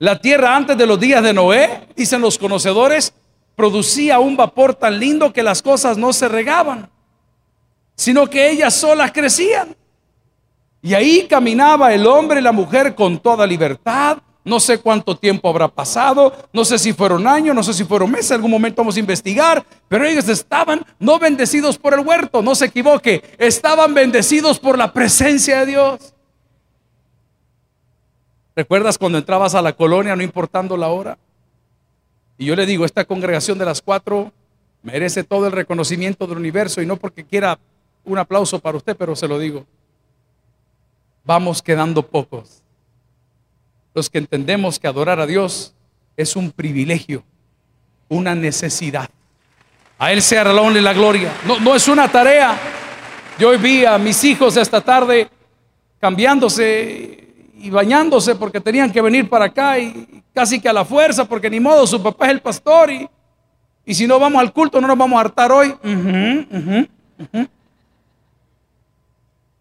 La 0.00 0.20
tierra 0.20 0.54
antes 0.54 0.78
de 0.78 0.86
los 0.86 1.00
días 1.00 1.22
de 1.24 1.32
Noé, 1.32 1.88
dicen 1.96 2.20
los 2.20 2.38
conocedores, 2.38 3.12
producía 3.56 4.20
un 4.20 4.36
vapor 4.36 4.76
tan 4.76 5.00
lindo 5.00 5.32
que 5.32 5.42
las 5.42 5.60
cosas 5.60 5.98
no 5.98 6.12
se 6.12 6.28
regaban, 6.28 6.88
sino 7.96 8.28
que 8.28 8.48
ellas 8.48 8.74
solas 8.74 9.10
crecían. 9.10 9.74
Y 10.80 10.94
ahí 10.94 11.26
caminaba 11.28 11.92
el 11.92 12.06
hombre 12.06 12.38
y 12.38 12.42
la 12.44 12.52
mujer 12.52 12.94
con 12.94 13.18
toda 13.18 13.44
libertad. 13.44 14.18
No 14.44 14.60
sé 14.60 14.78
cuánto 14.78 15.16
tiempo 15.16 15.48
habrá 15.48 15.66
pasado, 15.66 16.32
no 16.52 16.64
sé 16.64 16.78
si 16.78 16.92
fueron 16.92 17.26
años, 17.26 17.54
no 17.54 17.62
sé 17.62 17.74
si 17.74 17.84
fueron 17.84 18.10
meses, 18.10 18.30
algún 18.30 18.52
momento 18.52 18.80
vamos 18.80 18.96
a 18.96 19.00
investigar, 19.00 19.62
pero 19.88 20.06
ellos 20.06 20.26
estaban 20.28 20.86
no 20.98 21.18
bendecidos 21.18 21.76
por 21.76 21.92
el 21.92 22.00
huerto, 22.00 22.40
no 22.40 22.54
se 22.54 22.66
equivoque, 22.66 23.22
estaban 23.36 23.92
bendecidos 23.92 24.58
por 24.58 24.78
la 24.78 24.92
presencia 24.92 25.58
de 25.58 25.66
Dios. 25.66 26.14
¿Recuerdas 28.58 28.98
cuando 28.98 29.18
entrabas 29.18 29.54
a 29.54 29.62
la 29.62 29.72
colonia 29.72 30.16
no 30.16 30.22
importando 30.24 30.76
la 30.76 30.88
hora? 30.88 31.16
Y 32.38 32.46
yo 32.46 32.56
le 32.56 32.66
digo, 32.66 32.84
esta 32.84 33.04
congregación 33.04 33.56
de 33.56 33.64
las 33.64 33.80
cuatro 33.80 34.32
merece 34.82 35.22
todo 35.22 35.46
el 35.46 35.52
reconocimiento 35.52 36.26
del 36.26 36.38
universo 36.38 36.82
y 36.82 36.86
no 36.86 36.96
porque 36.96 37.22
quiera 37.22 37.56
un 38.04 38.18
aplauso 38.18 38.58
para 38.58 38.76
usted, 38.76 38.96
pero 38.96 39.14
se 39.14 39.28
lo 39.28 39.38
digo. 39.38 39.64
Vamos 41.24 41.62
quedando 41.62 42.02
pocos. 42.02 42.60
Los 43.94 44.10
que 44.10 44.18
entendemos 44.18 44.80
que 44.80 44.88
adorar 44.88 45.20
a 45.20 45.26
Dios 45.28 45.72
es 46.16 46.34
un 46.34 46.50
privilegio, 46.50 47.22
una 48.08 48.34
necesidad. 48.34 49.08
A 50.00 50.12
Él 50.12 50.20
sea 50.20 50.42
la 50.42 50.60
honra 50.60 50.80
y 50.80 50.82
la 50.82 50.94
gloria. 50.94 51.32
No, 51.46 51.60
no 51.60 51.76
es 51.76 51.86
una 51.86 52.10
tarea. 52.10 52.58
Yo 53.38 53.56
vi 53.56 53.84
a 53.84 53.98
mis 53.98 54.24
hijos 54.24 54.56
esta 54.56 54.80
tarde 54.80 55.28
cambiándose 56.00 57.27
y 57.60 57.70
bañándose 57.70 58.34
porque 58.36 58.60
tenían 58.60 58.92
que 58.92 59.00
venir 59.00 59.28
para 59.28 59.46
acá 59.46 59.78
y 59.78 60.22
casi 60.32 60.60
que 60.60 60.68
a 60.68 60.72
la 60.72 60.84
fuerza 60.84 61.24
porque 61.24 61.50
ni 61.50 61.58
modo 61.58 61.86
su 61.86 62.00
papá 62.02 62.26
es 62.26 62.32
el 62.32 62.40
pastor 62.40 62.90
y, 62.90 63.08
y 63.84 63.94
si 63.94 64.06
no 64.06 64.18
vamos 64.18 64.40
al 64.40 64.52
culto 64.52 64.80
no 64.80 64.86
nos 64.86 64.96
vamos 64.96 65.16
a 65.18 65.20
hartar 65.20 65.50
hoy. 65.50 65.74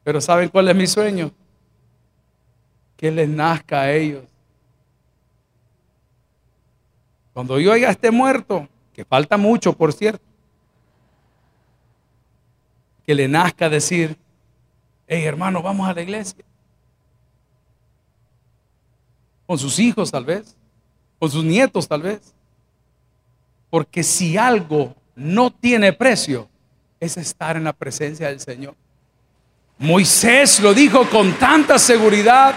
Pero 0.03 0.21
¿saben 0.21 0.49
cuál 0.49 0.69
es 0.69 0.75
mi 0.75 0.87
sueño? 0.87 1.31
Que 2.95 3.11
les 3.11 3.27
nazca 3.27 3.81
a 3.81 3.91
ellos. 3.91 4.23
Cuando 7.33 7.59
yo 7.59 7.75
ya 7.75 7.89
esté 7.89 8.09
muerto, 8.09 8.67
que 8.93 9.05
falta 9.05 9.37
mucho 9.37 9.73
por 9.73 9.93
cierto, 9.93 10.23
que 13.05 13.15
le 13.15 13.27
nazca 13.27 13.69
decir, 13.69 14.17
hey 15.07 15.23
hermano, 15.23 15.61
vamos 15.61 15.87
a 15.87 15.93
la 15.93 16.01
iglesia. 16.01 16.43
Con 19.47 19.57
sus 19.57 19.79
hijos 19.79 20.11
tal 20.11 20.25
vez, 20.25 20.55
con 21.17 21.31
sus 21.31 21.43
nietos 21.43 21.87
tal 21.87 22.03
vez. 22.03 22.35
Porque 23.71 24.03
si 24.03 24.37
algo 24.37 24.95
no 25.15 25.49
tiene 25.49 25.93
precio, 25.93 26.47
es 26.99 27.17
estar 27.17 27.57
en 27.57 27.63
la 27.63 27.73
presencia 27.73 28.27
del 28.27 28.39
Señor. 28.39 28.75
Moisés 29.79 30.59
lo 30.59 30.73
dijo 30.73 31.09
con 31.09 31.33
tanta 31.33 31.79
seguridad. 31.79 32.53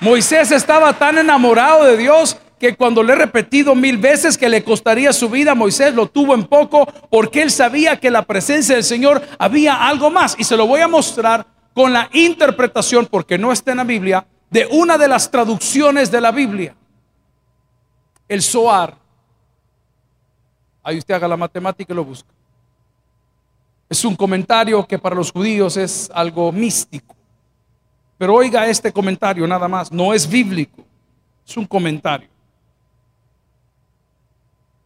Moisés 0.00 0.50
estaba 0.52 0.92
tan 0.92 1.18
enamorado 1.18 1.84
de 1.84 1.96
Dios 1.96 2.36
que 2.58 2.74
cuando 2.74 3.02
le 3.02 3.12
he 3.12 3.16
repetido 3.16 3.74
mil 3.74 3.98
veces 3.98 4.38
que 4.38 4.48
le 4.48 4.64
costaría 4.64 5.12
su 5.12 5.28
vida, 5.28 5.54
Moisés 5.54 5.94
lo 5.94 6.06
tuvo 6.06 6.34
en 6.34 6.44
poco 6.44 6.86
porque 7.10 7.42
él 7.42 7.50
sabía 7.50 7.98
que 7.98 8.10
la 8.10 8.22
presencia 8.22 8.74
del 8.74 8.84
Señor 8.84 9.22
había 9.38 9.86
algo 9.86 10.10
más. 10.10 10.34
Y 10.38 10.44
se 10.44 10.56
lo 10.56 10.66
voy 10.66 10.80
a 10.80 10.88
mostrar 10.88 11.46
con 11.74 11.92
la 11.92 12.08
interpretación, 12.12 13.06
porque 13.06 13.36
no 13.36 13.52
está 13.52 13.72
en 13.72 13.76
la 13.76 13.84
Biblia, 13.84 14.26
de 14.50 14.66
una 14.70 14.96
de 14.98 15.08
las 15.08 15.30
traducciones 15.30 16.10
de 16.10 16.20
la 16.20 16.32
Biblia. 16.32 16.74
El 18.28 18.42
Zoar. 18.42 18.96
Ahí 20.82 20.98
usted 20.98 21.14
haga 21.14 21.28
la 21.28 21.36
matemática 21.36 21.92
y 21.92 21.96
lo 21.96 22.04
busca. 22.04 22.28
Es 23.88 24.04
un 24.04 24.16
comentario 24.16 24.86
que 24.86 24.98
para 24.98 25.14
los 25.14 25.30
judíos 25.30 25.76
es 25.76 26.10
algo 26.12 26.50
místico. 26.52 27.14
Pero 28.18 28.34
oiga 28.34 28.66
este 28.66 28.92
comentario 28.92 29.46
nada 29.46 29.68
más, 29.68 29.92
no 29.92 30.14
es 30.14 30.28
bíblico, 30.28 30.82
es 31.46 31.56
un 31.56 31.66
comentario. 31.66 32.28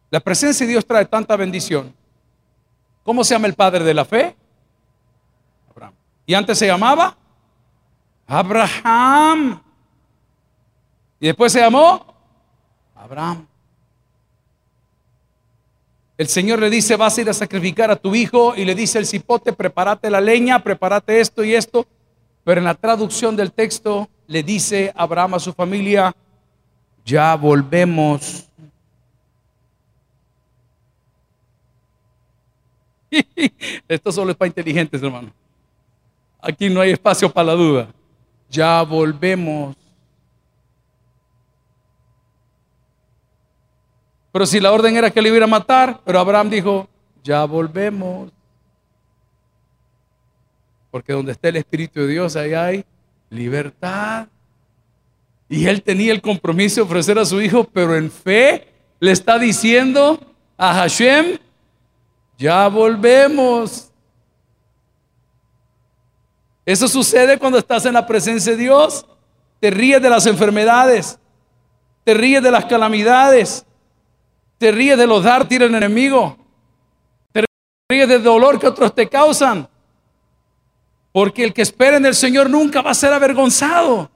La 0.09 0.19
presencia 0.19 0.65
de 0.65 0.73
Dios 0.73 0.85
trae 0.85 1.05
tanta 1.05 1.35
bendición. 1.37 1.93
¿Cómo 3.03 3.23
se 3.23 3.33
llama 3.33 3.47
el 3.47 3.53
padre 3.53 3.83
de 3.83 3.93
la 3.93 4.05
fe? 4.05 4.35
Abraham. 5.69 5.93
¿Y 6.25 6.33
antes 6.33 6.59
se 6.59 6.67
llamaba? 6.67 7.17
Abraham. 8.31 9.61
¿Y 11.19 11.27
después 11.27 11.51
se 11.51 11.59
llamó? 11.59 12.05
Abraham. 12.95 13.45
El 16.17 16.27
Señor 16.27 16.59
le 16.59 16.69
dice, 16.69 16.95
vas 16.95 17.17
a 17.17 17.21
ir 17.21 17.29
a 17.29 17.33
sacrificar 17.33 17.91
a 17.91 17.97
tu 17.97 18.15
hijo 18.15 18.55
y 18.55 18.63
le 18.63 18.73
dice 18.73 18.99
el 18.99 19.05
cipote, 19.05 19.51
prepárate 19.51 20.09
la 20.09 20.21
leña, 20.21 20.63
prepárate 20.63 21.19
esto 21.19 21.43
y 21.43 21.55
esto. 21.55 21.85
Pero 22.45 22.59
en 22.59 22.65
la 22.65 22.75
traducción 22.75 23.35
del 23.35 23.51
texto 23.51 24.09
le 24.27 24.43
dice 24.43 24.93
Abraham 24.95 25.33
a 25.33 25.39
su 25.39 25.51
familia, 25.51 26.15
ya 27.03 27.35
volvemos 27.35 28.47
Esto 33.89 34.09
solo 34.09 34.31
es 34.31 34.37
para 34.37 34.47
inteligentes, 34.47 35.03
hermano. 35.03 35.33
Aquí 36.39 36.69
no 36.69 36.79
hay 36.79 36.91
espacio 36.91 37.29
para 37.29 37.47
la 37.47 37.53
duda. 37.55 37.89
Ya 38.51 38.83
volvemos. 38.83 39.75
Pero 44.31 44.45
si 44.45 44.59
la 44.59 44.71
orden 44.71 44.95
era 44.95 45.09
que 45.09 45.21
le 45.21 45.29
iba 45.29 45.43
a 45.43 45.47
matar, 45.47 46.01
pero 46.05 46.19
Abraham 46.19 46.49
dijo, 46.49 46.87
ya 47.23 47.45
volvemos. 47.45 48.31
Porque 50.89 51.13
donde 51.13 51.31
está 51.31 51.47
el 51.47 51.55
Espíritu 51.55 52.01
de 52.01 52.07
Dios, 52.07 52.35
ahí 52.35 52.53
hay 52.53 52.85
libertad. 53.29 54.27
Y 55.47 55.67
él 55.67 55.81
tenía 55.81 56.11
el 56.11 56.21
compromiso 56.21 56.81
de 56.81 56.87
ofrecer 56.87 57.17
a 57.17 57.25
su 57.25 57.41
hijo, 57.41 57.63
pero 57.63 57.95
en 57.95 58.11
fe 58.11 58.67
le 58.99 59.11
está 59.11 59.39
diciendo 59.39 60.19
a 60.57 60.73
Hashem, 60.73 61.37
ya 62.37 62.67
volvemos. 62.67 63.90
Eso 66.65 66.87
sucede 66.87 67.37
cuando 67.37 67.57
estás 67.57 67.85
en 67.85 67.93
la 67.93 68.05
presencia 68.05 68.53
de 68.53 68.57
Dios. 68.57 69.05
Te 69.59 69.71
ríes 69.71 70.01
de 70.01 70.09
las 70.09 70.25
enfermedades, 70.25 71.19
te 72.03 72.13
ríes 72.13 72.41
de 72.41 72.51
las 72.51 72.65
calamidades, 72.65 73.65
te 74.57 74.71
ríes 74.71 74.97
de 74.97 75.07
los 75.07 75.23
dar 75.23 75.47
del 75.47 75.75
enemigo, 75.75 76.37
te 77.31 77.45
ríes 77.89 78.07
del 78.07 78.23
dolor 78.23 78.59
que 78.59 78.67
otros 78.67 78.93
te 78.93 79.07
causan. 79.07 79.67
Porque 81.11 81.43
el 81.43 81.53
que 81.53 81.61
espera 81.61 81.97
en 81.97 82.05
el 82.05 82.15
Señor 82.15 82.49
nunca 82.49 82.81
va 82.81 82.91
a 82.91 82.95
ser 82.95 83.13
avergonzado. 83.13 84.09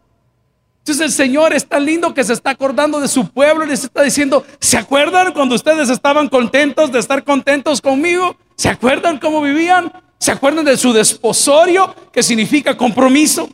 Entonces 0.80 1.06
el 1.06 1.12
Señor 1.12 1.52
es 1.54 1.68
tan 1.68 1.84
lindo 1.84 2.14
que 2.14 2.24
se 2.24 2.34
está 2.34 2.52
acordando 2.52 3.00
de 3.00 3.08
su 3.08 3.28
pueblo 3.28 3.66
y 3.66 3.70
les 3.70 3.84
está 3.84 4.04
diciendo, 4.04 4.46
¿se 4.60 4.78
acuerdan 4.78 5.34
cuando 5.34 5.56
ustedes 5.56 5.90
estaban 5.90 6.30
contentos 6.30 6.92
de 6.92 7.00
estar 7.00 7.24
contentos 7.24 7.82
conmigo? 7.82 8.36
¿Se 8.56 8.70
acuerdan 8.70 9.18
cómo 9.18 9.42
vivían? 9.42 9.92
¿Se 10.18 10.32
acuerdan 10.32 10.66
de 10.66 10.78
su 10.78 10.94
desposorio 10.94 11.94
que 12.12 12.24
significa 12.24 12.76
compromiso? 12.76 13.50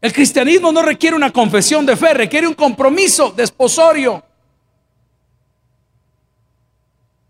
El 0.00 0.12
cristianismo 0.12 0.70
no 0.70 0.82
requiere 0.82 1.16
una 1.16 1.32
confesión 1.32 1.86
de 1.86 1.96
fe, 1.96 2.12
requiere 2.12 2.46
un 2.46 2.54
compromiso 2.54 3.32
desposorio. 3.34 4.22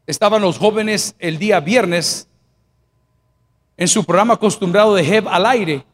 Estaban 0.06 0.42
los 0.42 0.59
jóvenes 0.59 1.14
el 1.18 1.38
día 1.38 1.61
viernes 1.61 2.28
en 3.76 3.88
su 3.88 4.04
programa 4.04 4.35
acostumbrado 4.35 4.94
de 4.94 5.02
Heb 5.02 5.28
al 5.28 5.47
aire 5.47 5.85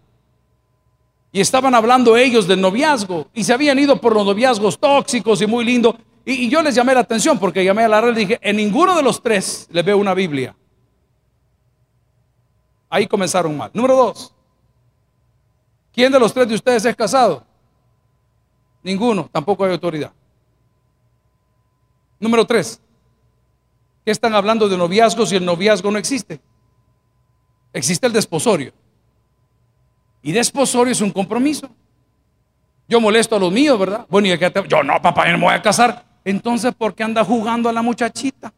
y 1.32 1.40
estaban 1.40 1.74
hablando 1.74 2.16
ellos 2.16 2.48
del 2.48 2.60
noviazgo 2.60 3.28
y 3.34 3.44
se 3.44 3.52
habían 3.52 3.78
ido 3.78 4.00
por 4.00 4.14
los 4.14 4.24
noviazgos 4.24 4.78
tóxicos 4.78 5.40
y 5.42 5.46
muy 5.46 5.64
lindo. 5.64 5.96
Y, 6.24 6.48
yo 6.48 6.62
les 6.62 6.74
llamé 6.74 6.94
la 6.94 7.00
atención 7.00 7.38
porque 7.38 7.64
llamé 7.64 7.84
a 7.84 7.88
la 7.88 8.00
red 8.00 8.12
y 8.12 8.20
dije, 8.20 8.38
en 8.42 8.56
ninguno 8.56 8.96
de 8.96 9.02
los 9.02 9.22
tres 9.22 9.68
le 9.70 9.82
veo 9.82 9.98
una 9.98 10.14
Biblia. 10.14 10.56
Ahí 12.90 13.06
comenzaron 13.06 13.56
mal. 13.56 13.70
Número 13.72 13.94
dos, 13.94 14.34
¿quién 15.92 16.10
de 16.10 16.18
los 16.18 16.34
tres 16.34 16.48
de 16.48 16.56
ustedes 16.56 16.84
es 16.84 16.96
casado? 16.96 17.44
Ninguno, 18.82 19.28
tampoco 19.30 19.64
hay 19.64 19.70
autoridad. 19.70 20.12
Número 22.18 22.44
tres, 22.44 22.80
¿qué 24.04 24.10
están 24.10 24.34
hablando 24.34 24.68
de 24.68 24.76
noviazgos 24.76 25.28
si 25.28 25.36
el 25.36 25.44
noviazgo 25.44 25.90
no 25.90 25.98
existe? 25.98 26.40
Existe 27.72 28.08
el 28.08 28.12
desposorio. 28.12 28.72
Y 30.20 30.32
desposorio 30.32 30.92
es 30.92 31.00
un 31.00 31.12
compromiso. 31.12 31.70
Yo 32.88 33.00
molesto 33.00 33.36
a 33.36 33.38
los 33.38 33.52
míos, 33.52 33.78
¿verdad? 33.78 34.04
Bueno, 34.10 34.26
y 34.26 34.36
yo 34.66 34.82
no, 34.82 35.00
papá, 35.00 35.26
yo 35.26 35.32
no 35.32 35.38
me 35.38 35.44
voy 35.44 35.54
a 35.54 35.62
casar. 35.62 36.04
Entonces, 36.24 36.74
¿por 36.74 36.92
qué 36.94 37.04
anda 37.04 37.24
jugando 37.24 37.68
a 37.68 37.72
la 37.72 37.82
muchachita? 37.82 38.52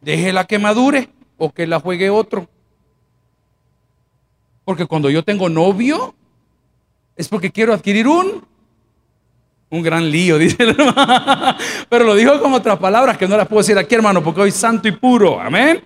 Déjela 0.00 0.46
que 0.46 0.58
madure 0.58 1.10
o 1.40 1.50
que 1.50 1.66
la 1.66 1.80
juegue 1.80 2.10
otro. 2.10 2.46
Porque 4.64 4.86
cuando 4.86 5.08
yo 5.08 5.24
tengo 5.24 5.48
novio, 5.48 6.14
es 7.16 7.28
porque 7.28 7.50
quiero 7.50 7.72
adquirir 7.72 8.06
un, 8.06 8.44
un 9.70 9.82
gran 9.82 10.10
lío, 10.10 10.36
dice 10.38 10.62
el 10.62 10.70
hermano. 10.70 11.56
Pero 11.88 12.04
lo 12.04 12.14
dijo 12.14 12.40
con 12.40 12.52
otras 12.52 12.78
palabras 12.78 13.16
que 13.16 13.26
no 13.26 13.38
las 13.38 13.48
puedo 13.48 13.62
decir 13.62 13.78
aquí, 13.78 13.94
hermano, 13.94 14.22
porque 14.22 14.42
hoy 14.42 14.50
santo 14.50 14.86
y 14.86 14.92
puro. 14.92 15.40
Amén. 15.40 15.82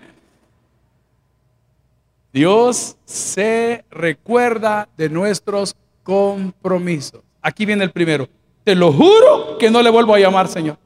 Dios 2.32 2.96
se 3.04 3.84
recuerda 3.92 4.88
de 4.96 5.08
nuestros 5.08 5.76
compromisos. 6.02 7.22
Aquí 7.40 7.64
viene 7.64 7.84
el 7.84 7.92
primero. 7.92 8.28
Te 8.64 8.74
lo 8.74 8.92
juro 8.92 9.56
que 9.56 9.70
no 9.70 9.80
le 9.80 9.90
vuelvo 9.90 10.14
a 10.14 10.18
llamar, 10.18 10.48
Señor. 10.48 10.83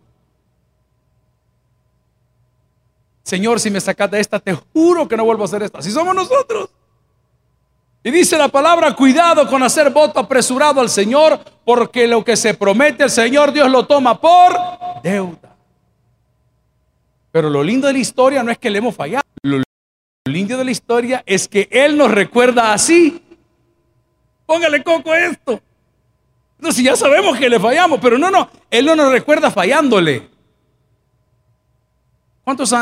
Señor, 3.28 3.60
si 3.60 3.70
me 3.70 3.78
sacas 3.78 4.10
de 4.10 4.20
esta, 4.20 4.40
te 4.40 4.54
juro 4.54 5.06
que 5.06 5.14
no 5.14 5.22
vuelvo 5.22 5.42
a 5.42 5.44
hacer 5.44 5.62
esta. 5.62 5.80
Así 5.80 5.90
somos 5.90 6.14
nosotros. 6.14 6.70
Y 8.02 8.10
dice 8.10 8.38
la 8.38 8.48
palabra, 8.48 8.96
cuidado 8.96 9.46
con 9.46 9.62
hacer 9.62 9.90
voto 9.90 10.18
apresurado 10.18 10.80
al 10.80 10.88
Señor, 10.88 11.38
porque 11.62 12.08
lo 12.08 12.24
que 12.24 12.38
se 12.38 12.54
promete 12.54 13.04
el 13.04 13.10
Señor, 13.10 13.52
Dios 13.52 13.70
lo 13.70 13.86
toma 13.86 14.18
por 14.18 14.58
deuda. 15.02 15.54
Pero 17.30 17.50
lo 17.50 17.62
lindo 17.62 17.86
de 17.86 17.92
la 17.92 17.98
historia 17.98 18.42
no 18.42 18.50
es 18.50 18.56
que 18.56 18.70
le 18.70 18.78
hemos 18.78 18.96
fallado. 18.96 19.24
Lo 19.42 19.62
lindo 20.24 20.56
de 20.56 20.64
la 20.64 20.70
historia 20.70 21.22
es 21.26 21.48
que 21.48 21.68
Él 21.70 21.98
nos 21.98 22.10
recuerda 22.10 22.72
así. 22.72 23.22
Póngale 24.46 24.82
coco 24.82 25.12
a 25.12 25.20
esto. 25.20 25.60
Si 26.70 26.82
ya 26.82 26.96
sabemos 26.96 27.36
que 27.36 27.50
le 27.50 27.60
fallamos, 27.60 28.00
pero 28.00 28.16
no, 28.16 28.30
no, 28.30 28.48
Él 28.70 28.86
no 28.86 28.96
nos 28.96 29.12
recuerda 29.12 29.50
fallándole. 29.50 30.37
¿Cuántos, 32.48 32.74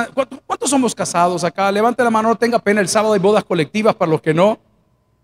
¿Cuántos, 0.47 0.71
somos 0.71 0.95
casados 0.95 1.43
acá? 1.43 1.73
Levante 1.73 2.05
la 2.05 2.11
mano, 2.11 2.29
no 2.29 2.37
tenga 2.37 2.61
pena. 2.61 2.81
El 2.81 2.87
sábado 2.87 3.15
hay 3.15 3.19
bodas 3.19 3.43
colectivas 3.43 3.97
para 3.97 4.13
los 4.13 4.23
que 4.23 4.33
no. 4.33 4.61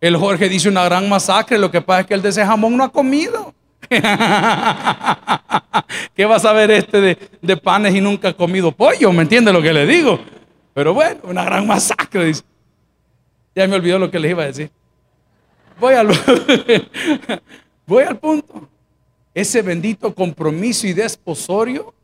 El 0.00 0.16
Jorge 0.16 0.48
dice 0.48 0.68
una 0.68 0.82
gran 0.82 1.08
masacre. 1.08 1.58
Lo 1.58 1.70
que 1.70 1.80
pasa 1.80 2.00
es 2.00 2.06
que 2.08 2.14
el 2.14 2.22
de 2.22 2.30
ese 2.30 2.44
jamón 2.44 2.76
no 2.76 2.82
ha 2.82 2.88
comido. 2.88 3.54
¿Qué 6.16 6.24
va 6.24 6.34
a 6.34 6.40
saber 6.40 6.72
este 6.72 7.00
de, 7.00 7.16
de, 7.40 7.56
panes 7.56 7.94
y 7.94 8.00
nunca 8.00 8.30
ha 8.30 8.32
comido 8.32 8.72
pollo? 8.72 9.12
¿Me 9.12 9.22
entiende 9.22 9.52
lo 9.52 9.62
que 9.62 9.72
le 9.72 9.86
digo? 9.86 10.18
Pero 10.74 10.92
bueno, 10.92 11.20
una 11.22 11.44
gran 11.44 11.64
masacre, 11.64 12.24
dice. 12.24 12.42
Ya 13.54 13.68
me 13.68 13.76
olvidó 13.76 14.00
lo 14.00 14.10
que 14.10 14.18
les 14.18 14.32
iba 14.32 14.42
a 14.42 14.46
decir. 14.46 14.72
Voy 15.78 15.94
al, 15.94 16.08
voy 17.86 18.02
al 18.02 18.18
punto. 18.18 18.68
Ese 19.34 19.62
bendito 19.62 20.12
compromiso 20.12 20.88
y 20.88 20.94
desposorio 20.94 21.94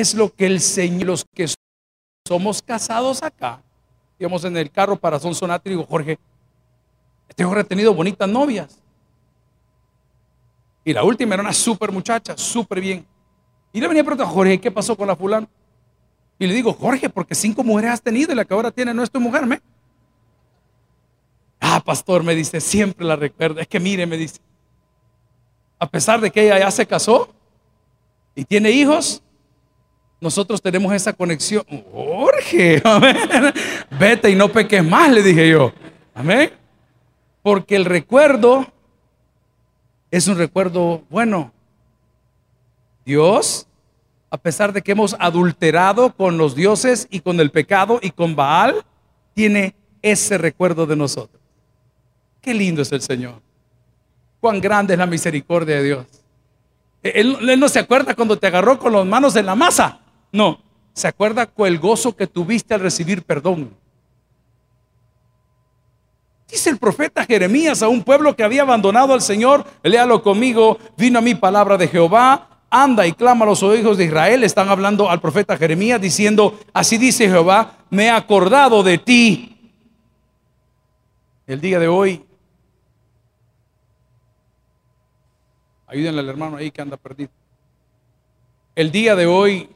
es 0.00 0.14
lo 0.14 0.34
que 0.34 0.46
el 0.46 0.60
Señor, 0.60 1.06
los 1.06 1.24
que 1.32 1.46
somos 2.26 2.60
casados 2.60 3.22
acá, 3.22 3.62
íbamos 4.18 4.44
en 4.44 4.56
el 4.56 4.68
carro 4.68 4.96
para 4.96 5.20
Sonsonate 5.20 5.68
y 5.68 5.72
digo, 5.72 5.86
Jorge, 5.86 6.18
este 7.28 7.44
Jorge 7.44 7.60
ha 7.60 7.64
tenido 7.64 7.94
bonitas 7.94 8.28
novias. 8.28 8.76
Y 10.84 10.92
la 10.92 11.04
última 11.04 11.34
era 11.34 11.42
una 11.42 11.52
súper 11.52 11.92
muchacha, 11.92 12.36
súper 12.36 12.80
bien. 12.80 13.06
Y 13.72 13.80
le 13.80 13.86
venía 13.86 14.02
a 14.02 14.04
preguntar, 14.04 14.34
Jorge, 14.34 14.60
¿qué 14.60 14.70
pasó 14.70 14.96
con 14.96 15.06
la 15.06 15.14
fulana? 15.14 15.48
Y 16.40 16.46
le 16.48 16.54
digo, 16.54 16.72
Jorge, 16.72 17.08
porque 17.08 17.36
cinco 17.36 17.62
mujeres 17.62 17.92
has 17.92 18.02
tenido 18.02 18.32
y 18.32 18.34
la 18.34 18.44
que 18.44 18.52
ahora 18.52 18.72
tiene 18.72 18.92
no 18.92 19.02
es 19.04 19.10
tu 19.10 19.20
mujer, 19.20 19.46
¿me? 19.46 19.62
Ah, 21.60 21.80
pastor, 21.84 22.24
me 22.24 22.34
dice, 22.34 22.60
siempre 22.60 23.06
la 23.06 23.14
recuerdo. 23.14 23.60
Es 23.60 23.68
que 23.68 23.78
mire, 23.78 24.06
me 24.06 24.16
dice, 24.16 24.40
a 25.78 25.88
pesar 25.88 26.20
de 26.20 26.32
que 26.32 26.42
ella 26.44 26.58
ya 26.58 26.70
se 26.72 26.84
casó 26.84 27.32
y 28.34 28.44
tiene 28.44 28.70
hijos, 28.72 29.22
nosotros 30.24 30.62
tenemos 30.62 30.90
esa 30.94 31.12
conexión. 31.12 31.62
Jorge, 31.92 32.82
vete 34.00 34.30
y 34.30 34.34
no 34.34 34.48
peques 34.48 34.82
más, 34.82 35.12
le 35.12 35.22
dije 35.22 35.50
yo. 35.50 35.70
Amén. 36.14 36.50
Porque 37.42 37.76
el 37.76 37.84
recuerdo 37.84 38.66
es 40.10 40.26
un 40.26 40.38
recuerdo 40.38 41.02
bueno. 41.10 41.52
Dios, 43.04 43.66
a 44.30 44.38
pesar 44.38 44.72
de 44.72 44.80
que 44.80 44.92
hemos 44.92 45.14
adulterado 45.20 46.14
con 46.14 46.38
los 46.38 46.54
dioses 46.54 47.06
y 47.10 47.20
con 47.20 47.38
el 47.38 47.50
pecado 47.50 47.98
y 48.00 48.10
con 48.10 48.34
Baal, 48.34 48.82
tiene 49.34 49.74
ese 50.00 50.38
recuerdo 50.38 50.86
de 50.86 50.96
nosotros. 50.96 51.42
Qué 52.40 52.54
lindo 52.54 52.80
es 52.80 52.90
el 52.92 53.02
Señor. 53.02 53.42
Cuán 54.40 54.58
grande 54.58 54.94
es 54.94 54.98
la 54.98 55.06
misericordia 55.06 55.76
de 55.76 55.82
Dios. 55.82 56.06
Él, 57.02 57.36
él, 57.46 57.60
no 57.60 57.68
se 57.68 57.78
acuerda 57.78 58.14
cuando 58.14 58.38
te 58.38 58.46
agarró 58.46 58.78
con 58.78 58.90
las 58.94 59.04
manos 59.04 59.36
en 59.36 59.44
la 59.44 59.54
masa. 59.54 60.00
No, 60.34 60.58
se 60.94 61.06
acuerda 61.06 61.46
con 61.46 61.68
el 61.68 61.78
gozo 61.78 62.16
que 62.16 62.26
tuviste 62.26 62.74
al 62.74 62.80
recibir 62.80 63.22
perdón. 63.22 63.72
Dice 66.48 66.70
el 66.70 66.78
profeta 66.78 67.24
Jeremías 67.24 67.84
a 67.84 67.88
un 67.88 68.02
pueblo 68.02 68.34
que 68.34 68.42
había 68.42 68.62
abandonado 68.62 69.14
al 69.14 69.22
Señor, 69.22 69.64
léalo 69.84 70.24
conmigo, 70.24 70.76
vino 70.96 71.20
a 71.20 71.22
mí 71.22 71.36
palabra 71.36 71.76
de 71.76 71.86
Jehová, 71.86 72.48
anda 72.68 73.06
y 73.06 73.12
clama 73.12 73.44
a 73.44 73.48
los 73.50 73.62
hijos 73.62 73.96
de 73.96 74.06
Israel, 74.06 74.42
están 74.42 74.68
hablando 74.70 75.08
al 75.08 75.20
profeta 75.20 75.56
Jeremías 75.56 76.00
diciendo, 76.00 76.58
así 76.72 76.98
dice 76.98 77.28
Jehová, 77.28 77.78
me 77.90 78.06
he 78.06 78.10
acordado 78.10 78.82
de 78.82 78.98
ti. 78.98 79.72
El 81.46 81.60
día 81.60 81.78
de 81.78 81.86
hoy, 81.86 82.24
ayúdenle 85.86 86.18
al 86.18 86.28
hermano 86.28 86.56
ahí 86.56 86.72
que 86.72 86.82
anda 86.82 86.96
perdido. 86.96 87.30
El 88.74 88.90
día 88.90 89.14
de 89.14 89.26
hoy 89.26 89.73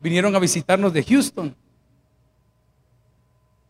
vinieron 0.00 0.34
a 0.34 0.38
visitarnos 0.38 0.92
de 0.92 1.02
Houston 1.04 1.54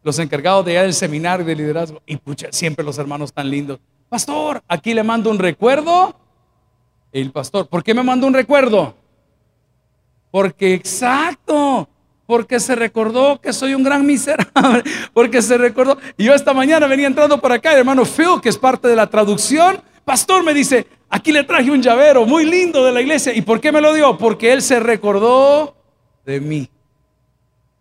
los 0.03 0.19
encargados 0.19 0.65
de 0.65 0.73
allá 0.73 0.83
del 0.83 0.95
seminario 0.95 1.45
de 1.45 1.55
liderazgo. 1.55 2.03
Y 2.07 2.17
pucha, 2.17 2.49
siempre 2.51 2.85
los 2.85 2.99
hermanos 2.99 3.33
tan 3.33 3.51
lindos. 3.51 3.79
Pastor, 4.09 4.63
aquí 4.67 4.95
le 4.95 5.03
mando 5.03 5.31
un 5.31 5.39
recuerdo. 5.39 6.15
El 7.13 7.31
pastor, 7.33 7.69
¿por 7.69 7.83
qué 7.83 7.93
me 7.93 8.03
mando 8.03 8.27
un 8.27 8.35
recuerdo? 8.35 8.95
Porque 10.31 10.75
exacto, 10.75 11.89
porque 12.25 12.61
se 12.61 12.77
recordó 12.77 13.41
que 13.41 13.53
soy 13.53 13.75
un 13.75 13.83
gran 13.83 14.07
miserable, 14.07 14.85
porque 15.13 15.43
se 15.43 15.59
recordó. 15.59 15.99
Y 16.17 16.25
yo 16.25 16.35
esta 16.35 16.55
mañana 16.55 16.87
venía 16.87 17.09
entrando 17.09 17.41
por 17.41 17.53
acá, 17.53 17.73
el 17.73 17.81
hermano 17.81 18.05
Phil, 18.05 18.41
que 18.41 18.49
es 18.49 18.57
parte 18.57 18.87
de 18.87 18.95
la 18.95 19.09
traducción, 19.09 19.81
pastor 20.05 20.45
me 20.45 20.55
dice, 20.55 20.87
aquí 21.09 21.33
le 21.33 21.43
traje 21.43 21.71
un 21.71 21.83
llavero 21.83 22.25
muy 22.27 22.45
lindo 22.45 22.85
de 22.85 22.93
la 22.93 23.01
iglesia. 23.01 23.35
¿Y 23.35 23.43
por 23.43 23.61
qué 23.61 23.73
me 23.73 23.81
lo 23.81 23.93
dio? 23.93 24.17
Porque 24.17 24.53
él 24.53 24.63
se 24.63 24.79
recordó 24.79 25.80
de 26.25 26.41
mí. 26.41 26.71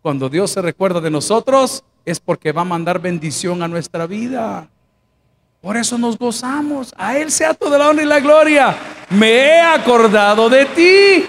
Cuando 0.02 0.30
Dios 0.30 0.52
se 0.52 0.62
recuerda 0.62 1.02
de 1.02 1.12
nosotros, 1.12 1.84
es 2.06 2.20
porque 2.20 2.52
va 2.52 2.62
a 2.62 2.66
mandar 2.66 3.00
bendición 3.00 3.62
a 3.62 3.68
nuestra 3.68 4.08
vida. 4.08 4.70
Por 5.62 5.76
eso 5.76 5.98
nos 5.98 6.18
gozamos. 6.18 6.94
A 6.98 7.18
Él 7.18 7.32
sea 7.32 7.54
toda 7.54 7.78
la 7.78 7.90
honra 7.90 8.04
y 8.04 8.06
la 8.06 8.20
gloria. 8.20 8.78
Me 9.10 9.30
he 9.30 9.60
acordado 9.60 10.50
de 10.50 10.66
ti. 10.66 11.26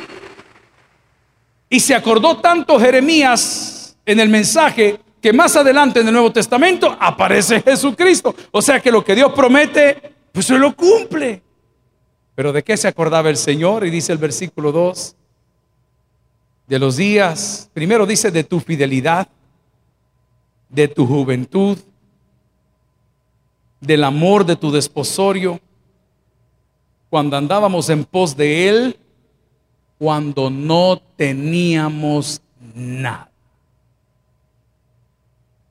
Y 1.68 1.80
se 1.80 1.94
acordó 1.94 2.38
tanto 2.38 2.78
Jeremías 2.78 3.96
en 4.06 4.20
el 4.20 4.28
mensaje 4.28 5.00
que 5.20 5.32
más 5.32 5.54
adelante 5.56 6.00
en 6.00 6.06
el 6.06 6.12
Nuevo 6.12 6.32
Testamento 6.32 6.96
aparece 6.98 7.60
Jesucristo. 7.60 8.34
O 8.50 8.62
sea 8.62 8.80
que 8.80 8.90
lo 8.90 9.04
que 9.04 9.14
Dios 9.14 9.32
promete, 9.34 10.14
pues 10.32 10.46
se 10.46 10.58
lo 10.58 10.74
cumple. 10.74 11.42
Pero 12.34 12.52
¿de 12.52 12.62
qué 12.62 12.76
se 12.76 12.88
acordaba 12.88 13.28
el 13.28 13.36
Señor? 13.36 13.84
Y 13.84 13.90
dice 13.90 14.12
el 14.12 14.18
versículo 14.18 14.72
2, 14.72 15.16
de 16.70 16.78
los 16.78 16.96
días, 16.96 17.68
primero 17.74 18.06
dice 18.06 18.30
de 18.30 18.44
tu 18.44 18.61
fidelidad 18.61 19.26
de 20.68 20.87
tu 20.87 21.04
juventud, 21.04 21.76
del 23.80 24.04
amor 24.04 24.46
de 24.46 24.54
tu 24.54 24.70
desposorio, 24.70 25.59
cuando 27.09 27.37
andábamos 27.37 27.90
en 27.90 28.04
pos 28.04 28.37
de 28.37 28.68
Él, 28.68 28.96
cuando 29.98 30.48
no 30.48 31.02
teníamos 31.16 32.40
nada. 32.72 33.28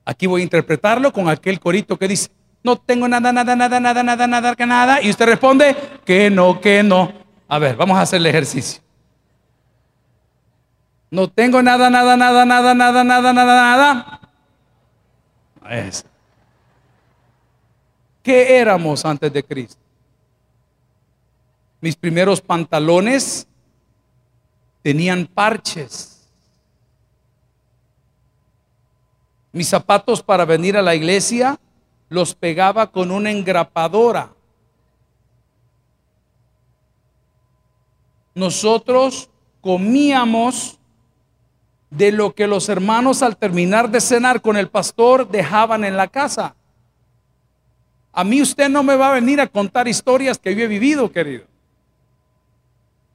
Aquí 0.04 0.26
voy 0.26 0.42
a 0.42 0.44
interpretarlo 0.44 1.14
con 1.14 1.30
aquel 1.30 1.58
corito 1.58 1.96
que 1.96 2.08
dice, 2.08 2.28
no 2.62 2.76
tengo 2.76 3.08
nada, 3.08 3.32
nada, 3.32 3.56
nada, 3.56 3.80
nada, 3.80 4.02
nada, 4.02 4.26
nada, 4.26 4.66
nada. 4.66 5.02
Y 5.02 5.08
usted 5.08 5.24
responde, 5.24 5.74
que 6.04 6.28
no, 6.28 6.60
que 6.60 6.82
no. 6.82 7.10
A 7.48 7.58
ver, 7.58 7.74
vamos 7.74 7.96
a 7.96 8.02
hacer 8.02 8.18
el 8.18 8.26
ejercicio. 8.26 8.82
No 11.10 11.28
tengo 11.28 11.62
nada, 11.62 11.90
nada, 11.90 12.16
nada, 12.16 12.44
nada, 12.44 12.74
nada, 12.74 13.04
nada, 13.04 13.32
nada, 13.32 13.54
nada. 13.54 14.20
¿Qué 18.22 18.58
éramos 18.58 19.04
antes 19.04 19.32
de 19.32 19.42
Cristo? 19.42 19.80
Mis 21.80 21.96
primeros 21.96 22.40
pantalones 22.40 23.46
tenían 24.82 25.26
parches. 25.26 26.28
Mis 29.52 29.68
zapatos 29.68 30.22
para 30.22 30.44
venir 30.44 30.76
a 30.76 30.82
la 30.82 30.94
iglesia 30.94 31.58
los 32.08 32.34
pegaba 32.34 32.90
con 32.90 33.10
una 33.10 33.30
engrapadora. 33.30 34.32
Nosotros 38.34 39.28
comíamos 39.60 40.79
de 41.90 42.12
lo 42.12 42.34
que 42.34 42.46
los 42.46 42.68
hermanos 42.68 43.22
al 43.22 43.36
terminar 43.36 43.90
de 43.90 44.00
cenar 44.00 44.40
con 44.40 44.56
el 44.56 44.68
pastor 44.68 45.28
dejaban 45.28 45.84
en 45.84 45.96
la 45.96 46.06
casa. 46.08 46.54
A 48.12 48.24
mí 48.24 48.40
usted 48.40 48.68
no 48.68 48.82
me 48.82 48.96
va 48.96 49.10
a 49.10 49.14
venir 49.14 49.40
a 49.40 49.46
contar 49.46 49.88
historias 49.88 50.38
que 50.38 50.54
yo 50.54 50.64
he 50.64 50.68
vivido, 50.68 51.10
querido. 51.10 51.44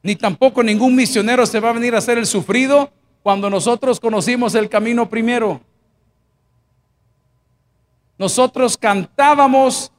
Ni 0.04 0.16
tampoco 0.16 0.62
ningún 0.62 0.96
misionero 0.96 1.46
se 1.46 1.60
va 1.60 1.70
a 1.70 1.74
venir 1.74 1.96
a 1.96 1.98
hacer 1.98 2.18
el 2.18 2.26
sufrido 2.26 2.92
cuando 3.24 3.50
nosotros 3.50 4.00
conocimos 4.00 4.54
el 4.56 4.70
camino 4.70 5.10
primero. 5.10 5.62
Nosotros 8.18 8.78
cantábamos 8.78 9.92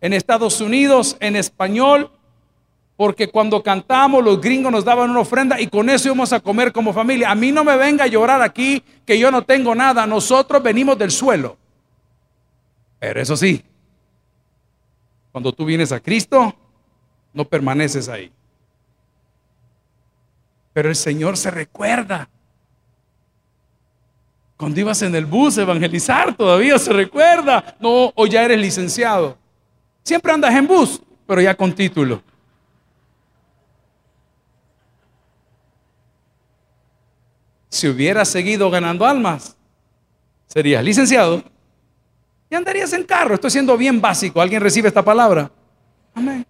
en 0.00 0.12
Estados 0.12 0.60
Unidos 0.60 1.16
en 1.20 1.34
español 1.34 2.10
porque 2.96 3.28
cuando 3.28 3.62
cantamos, 3.62 4.22
los 4.24 4.40
gringos 4.40 4.70
nos 4.70 4.84
daban 4.84 5.10
una 5.10 5.20
ofrenda 5.20 5.60
y 5.60 5.66
con 5.66 5.90
eso 5.90 6.08
íbamos 6.08 6.32
a 6.32 6.40
comer 6.40 6.72
como 6.72 6.92
familia. 6.92 7.30
A 7.30 7.34
mí 7.34 7.50
no 7.50 7.64
me 7.64 7.76
venga 7.76 8.04
a 8.04 8.08
llorar 8.08 8.40
aquí 8.40 8.82
que 9.04 9.18
yo 9.18 9.30
no 9.30 9.42
tengo 9.42 9.74
nada. 9.74 10.06
Nosotros 10.06 10.62
venimos 10.62 10.96
del 10.96 11.10
suelo. 11.10 11.56
Pero 13.00 13.20
eso 13.20 13.36
sí, 13.36 13.62
Cuando 15.32 15.52
tú 15.52 15.64
vienes 15.64 15.90
a 15.90 15.98
Cristo, 15.98 16.54
no 17.32 17.44
permaneces 17.44 18.08
ahí. 18.08 18.30
Pero 20.72 20.88
el 20.88 20.94
Señor 20.94 21.36
se 21.36 21.50
recuerda. 21.50 22.28
Cuando 24.56 24.78
ibas 24.78 25.02
en 25.02 25.14
el 25.16 25.26
bus 25.26 25.58
a 25.58 25.62
evangelizar, 25.62 26.36
todavía 26.36 26.78
se 26.78 26.92
recuerda. 26.92 27.76
No, 27.80 28.12
o 28.14 28.26
ya 28.26 28.44
eres 28.44 28.60
licenciado. 28.60 29.36
Siempre 30.04 30.32
andas 30.32 30.54
en 30.54 30.68
bus, 30.68 31.02
pero 31.26 31.40
ya 31.40 31.56
con 31.56 31.72
título. 31.72 32.22
Si 37.74 37.88
hubieras 37.88 38.28
seguido 38.28 38.70
ganando 38.70 39.04
almas, 39.04 39.56
serías 40.46 40.84
licenciado 40.84 41.42
y 42.48 42.54
andarías 42.54 42.92
en 42.92 43.02
carro. 43.02 43.34
Estoy 43.34 43.50
siendo 43.50 43.76
bien 43.76 44.00
básico. 44.00 44.40
¿Alguien 44.40 44.62
recibe 44.62 44.86
esta 44.86 45.04
palabra? 45.04 45.50
Amén. 46.14 46.46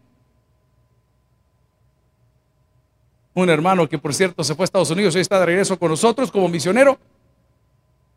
Un 3.32 3.48
hermano 3.48 3.88
que 3.88 3.96
por 3.96 4.12
cierto 4.12 4.44
se 4.44 4.54
fue 4.54 4.64
a 4.64 4.66
Estados 4.66 4.90
Unidos 4.90 5.16
y 5.16 5.20
está 5.20 5.40
de 5.40 5.46
regreso 5.46 5.78
con 5.78 5.88
nosotros 5.88 6.30
como 6.30 6.46
misionero. 6.46 6.98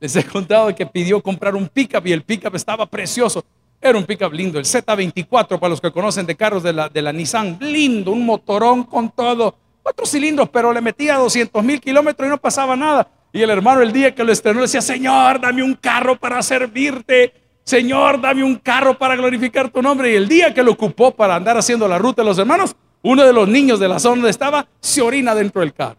Les 0.02 0.14
he 0.18 0.26
contado 0.26 0.76
que 0.76 0.86
pidió 0.86 1.24
comprar 1.24 1.56
un 1.56 1.70
pickup 1.70 2.06
y 2.08 2.12
el 2.12 2.24
pickup 2.24 2.56
estaba 2.56 2.86
precioso. 2.88 3.42
Era 3.80 3.98
un 3.98 4.04
pickup 4.04 4.34
lindo, 4.34 4.60
el 4.60 4.66
Z24 4.66 5.58
para 5.58 5.70
los 5.70 5.80
que 5.80 5.94
conocen 5.94 6.26
de 6.26 6.36
carros 6.36 6.62
de 6.62 6.74
la 6.74 7.14
Nissan. 7.14 7.58
Lindo, 7.62 8.12
un 8.12 8.26
motorón 8.26 8.84
con 8.84 9.12
todo. 9.12 9.56
Cuatro 9.88 10.06
cilindros, 10.06 10.50
pero 10.50 10.74
le 10.74 10.82
metía 10.82 11.16
200 11.16 11.64
mil 11.64 11.80
kilómetros 11.80 12.28
y 12.28 12.30
no 12.30 12.38
pasaba 12.38 12.76
nada. 12.76 13.08
Y 13.32 13.42
el 13.42 13.50
hermano 13.50 13.82
el 13.82 13.94
día 13.94 14.14
que 14.14 14.22
lo 14.22 14.34
estrenó 14.34 14.60
decía, 14.60 14.82
Señor, 14.82 15.40
dame 15.40 15.64
un 15.64 15.76
carro 15.76 16.20
para 16.20 16.42
servirte. 16.42 17.34
Señor, 17.64 18.20
dame 18.20 18.44
un 18.44 18.58
carro 18.58 18.98
para 18.98 19.16
glorificar 19.16 19.70
tu 19.70 19.82
nombre. 19.82 20.12
Y 20.12 20.16
el 20.16 20.28
día 20.28 20.54
que 20.54 20.62
lo 20.62 20.74
ocupó 20.74 21.12
para 21.12 21.36
andar 21.36 21.56
haciendo 21.56 21.88
la 21.88 21.98
ruta 21.98 22.22
de 22.22 22.28
los 22.28 22.38
hermanos, 22.38 22.76
uno 23.02 23.24
de 23.24 23.32
los 23.32 23.48
niños 23.48 23.80
de 23.80 23.88
la 23.88 23.98
zona 23.98 24.16
donde 24.16 24.30
estaba 24.30 24.68
se 24.82 25.02
orina 25.02 25.34
dentro 25.34 25.62
del 25.62 25.74
carro. 25.74 25.96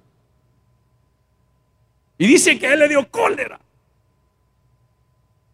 Y 2.19 2.27
dice 2.27 2.59
que 2.59 2.71
él 2.71 2.81
le 2.81 2.89
dio 2.89 3.11
cólera. 3.11 3.59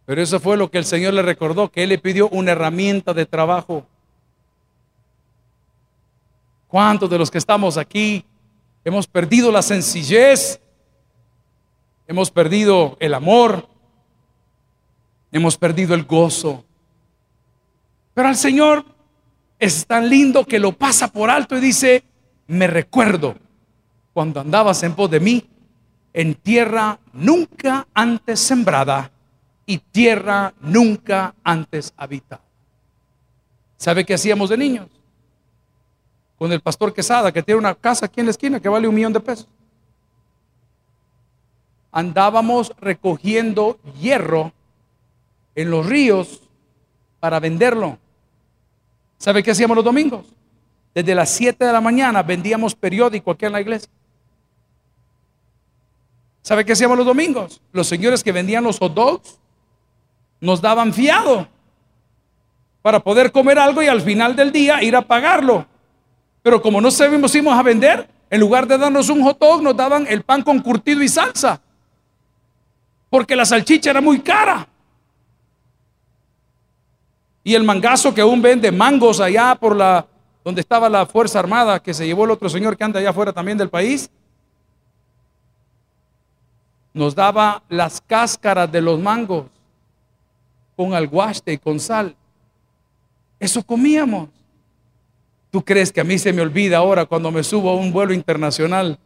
Pero 0.07 0.20
eso 0.20 0.40
fue 0.40 0.57
lo 0.57 0.73
que 0.73 0.79
el 0.79 0.85
Señor 0.85 1.14
le 1.14 1.23
recordó, 1.23 1.70
que 1.70 1.85
Él 1.85 1.90
le 1.90 1.99
pidió 1.99 2.29
una 2.31 2.51
herramienta 2.51 3.14
de 3.14 3.27
trabajo. 3.27 3.87
¿Cuántos 6.75 7.09
de 7.09 7.19
los 7.19 7.31
que 7.31 7.39
estamos 7.39 7.77
aquí 7.77 8.25
hemos 8.85 9.07
perdido 9.07 9.53
la 9.53 9.63
sencillez? 9.63 10.61
Hemos 12.09 12.33
perdido 12.33 12.97
el 12.99 13.15
amor. 13.15 13.69
Hemos 15.31 15.57
perdido 15.57 15.95
el 15.95 16.03
gozo. 16.03 16.65
Pero 18.13 18.27
al 18.27 18.35
Señor 18.35 18.85
es 19.61 19.87
tan 19.87 20.09
lindo 20.09 20.45
que 20.45 20.59
lo 20.59 20.73
pasa 20.73 21.07
por 21.13 21.31
alto 21.31 21.57
y 21.57 21.61
dice, 21.61 22.03
me 22.49 22.67
recuerdo 22.67 23.37
cuando 24.13 24.41
andabas 24.41 24.83
en 24.83 24.97
pos 24.97 25.09
de 25.13 25.21
mí 25.21 25.49
en 26.13 26.35
tierra 26.35 26.99
nunca 27.13 27.87
antes 27.95 28.41
sembrada 28.41 29.13
y 29.65 29.79
tierra 29.79 30.53
nunca 30.61 31.37
antes 31.45 31.95
habitada. 31.97 32.43
¿Sabe 33.77 34.05
qué 34.05 34.15
hacíamos 34.15 34.51
de 34.51 34.59
niños? 34.59 35.04
Con 36.45 36.53
el 36.53 36.61
pastor 36.61 36.93
Quesada, 36.93 37.33
que 37.33 37.43
tiene 37.43 37.59
una 37.59 37.75
casa 37.75 38.05
aquí 38.05 38.21
en 38.21 38.27
la 38.27 38.31
esquina 38.31 38.61
que 38.61 38.69
vale 38.69 38.87
un 38.87 38.95
millón 38.95 39.15
de 39.15 39.21
pesos. 39.21 39.49
Andábamos 41.91 42.71
recogiendo 42.79 43.79
hierro 43.99 44.53
en 45.55 45.71
los 45.71 45.87
ríos 45.87 46.43
para 47.19 47.41
venderlo. 47.41 47.97
¿Sabe 49.17 49.43
qué 49.43 49.53
hacíamos 49.53 49.75
los 49.75 49.87
domingos? 49.87 50.27
Desde 50.95 51.15
las 51.15 51.31
7 51.31 51.65
de 51.65 51.73
la 51.73 51.81
mañana 51.81 52.23
vendíamos 52.23 52.75
periódico 52.75 53.31
aquí 53.31 53.47
en 53.47 53.53
la 53.53 53.63
iglesia. 53.63 53.91
¿Sabe 56.43 56.67
qué 56.67 56.73
hacíamos 56.73 56.99
los 56.99 57.07
domingos? 57.07 57.63
Los 57.73 57.87
señores 57.87 58.23
que 58.23 58.33
vendían 58.33 58.65
los 58.65 58.79
hot 58.81 58.93
dogs 58.93 59.39
nos 60.43 60.61
daban 60.61 60.93
fiado 60.93 61.49
para 62.83 63.01
poder 63.01 63.33
comer 63.33 63.59
algo 63.59 63.83
y 63.83 63.87
al 63.87 64.03
final 64.03 64.37
del 64.37 64.53
día 64.53 64.83
ir 64.83 64.95
a 64.95 65.01
pagarlo. 65.01 65.73
Pero 66.45 66.61
como 66.61 66.79
no 66.79 66.91
sabemos 66.91 67.33
si 67.33 67.39
íbamos 67.39 67.59
a 67.59 67.63
vender, 67.63 68.07
en 68.29 68.39
lugar 68.39 68.67
de 68.69 68.77
darnos 68.77 69.09
un 69.09 69.23
hot 69.23 69.39
dog, 69.39 69.63
nos 69.63 69.75
daban 69.75 70.07
el 70.07 70.23
pan 70.23 70.43
con 70.43 70.61
curtido 70.61 71.03
y 71.03 71.09
salsa. 71.09 71.59
Porque 73.09 73.35
la 73.35 73.47
salchicha 73.47 73.89
era 73.89 74.03
muy 74.03 74.21
cara. 74.21 74.69
Y 77.43 77.55
el 77.55 77.65
mangazo 77.65 78.13
que 78.13 78.21
aún 78.21 78.43
vende 78.43 78.71
mangos 78.71 79.21
allá 79.21 79.55
por 79.55 79.75
la 79.75 80.07
donde 80.45 80.61
estaba 80.61 80.91
la 80.91 81.07
Fuerza 81.07 81.39
Armada 81.39 81.81
que 81.81 81.95
se 81.95 82.05
llevó 82.05 82.27
el 82.27 82.33
otro 82.33 82.51
señor 82.51 82.77
que 82.77 82.85
anda 82.85 83.01
allá 83.01 83.09
afuera 83.09 83.33
también 83.33 83.57
del 83.57 83.71
país, 83.71 84.11
nos 86.93 87.15
daba 87.15 87.63
las 87.71 88.03
cáscaras 88.03 88.71
de 88.71 88.83
los 88.83 89.01
mangos 89.01 89.47
con 90.77 90.93
alguaste 90.93 91.55
y 91.55 91.59
con 91.59 91.81
sal. 91.81 92.15
Eso 93.41 93.63
comíamos. 93.63 94.29
¿Tú 95.55 95.64
crees 95.64 95.93
que 95.93 96.01
a 96.01 96.05
mí 96.05 96.19
se 96.19 96.33
me 96.33 96.43
olvida 96.43 96.79
ahora 96.79 97.05
cuando 97.05 97.31
me 97.31 97.45
subo 97.45 97.71
a 97.71 97.77
un 97.77 97.93
vuelo 97.93 98.12
internacional? 98.12 98.99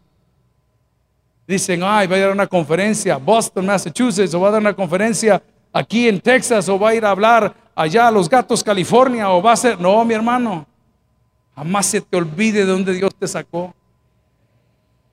Dicen, 1.47 1.83
ay, 1.85 2.07
voy 2.07 2.17
a 2.21 2.23
dar 2.23 2.31
una 2.31 2.47
conferencia 2.47 3.19
Boston, 3.19 3.67
Massachusetts, 3.67 4.33
o 4.33 4.41
va 4.41 4.49
a 4.49 4.53
dar 4.53 4.61
una 4.63 4.73
conferencia 4.73 5.43
aquí 5.75 6.09
en 6.09 6.19
Texas, 6.23 6.67
o 6.71 6.79
va 6.79 6.89
a 6.89 6.95
ir 6.95 7.05
a 7.05 7.11
hablar 7.11 7.55
allá 7.75 8.09
a 8.09 8.11
Los 8.11 8.31
Gatos, 8.31 8.65
California, 8.65 9.29
o 9.29 9.43
va 9.43 9.53
a 9.53 9.57
ser, 9.57 9.79
no, 9.79 10.03
mi 10.07 10.15
hermano, 10.15 10.67
jamás 11.55 11.85
se 11.85 12.01
te 12.01 12.17
olvide 12.17 12.61
de 12.61 12.73
dónde 12.73 12.95
Dios 12.95 13.15
te 13.15 13.29
sacó. 13.29 13.75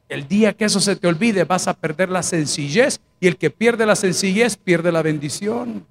El 0.08 0.30
día 0.30 0.54
que 0.54 0.64
eso 0.64 0.80
se 0.80 0.96
te 0.96 1.06
olvide, 1.06 1.44
vas 1.44 1.68
a 1.68 1.74
perder 1.74 2.08
la 2.08 2.24
sencillez, 2.24 3.02
y 3.20 3.28
el 3.28 3.36
que 3.36 3.50
pierde 3.50 3.86
la 3.86 3.98
sencillez 3.98 4.56
pierde 4.56 4.90
la 4.90 5.02
bendición. 5.02 5.86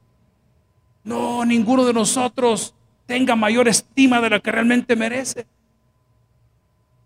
No, 1.02 1.44
ninguno 1.44 1.84
de 1.84 1.92
nosotros 1.92 2.74
tenga 3.06 3.36
mayor 3.36 3.68
estima 3.68 4.20
de 4.20 4.30
la 4.30 4.40
que 4.40 4.52
realmente 4.52 4.96
merece. 4.96 5.46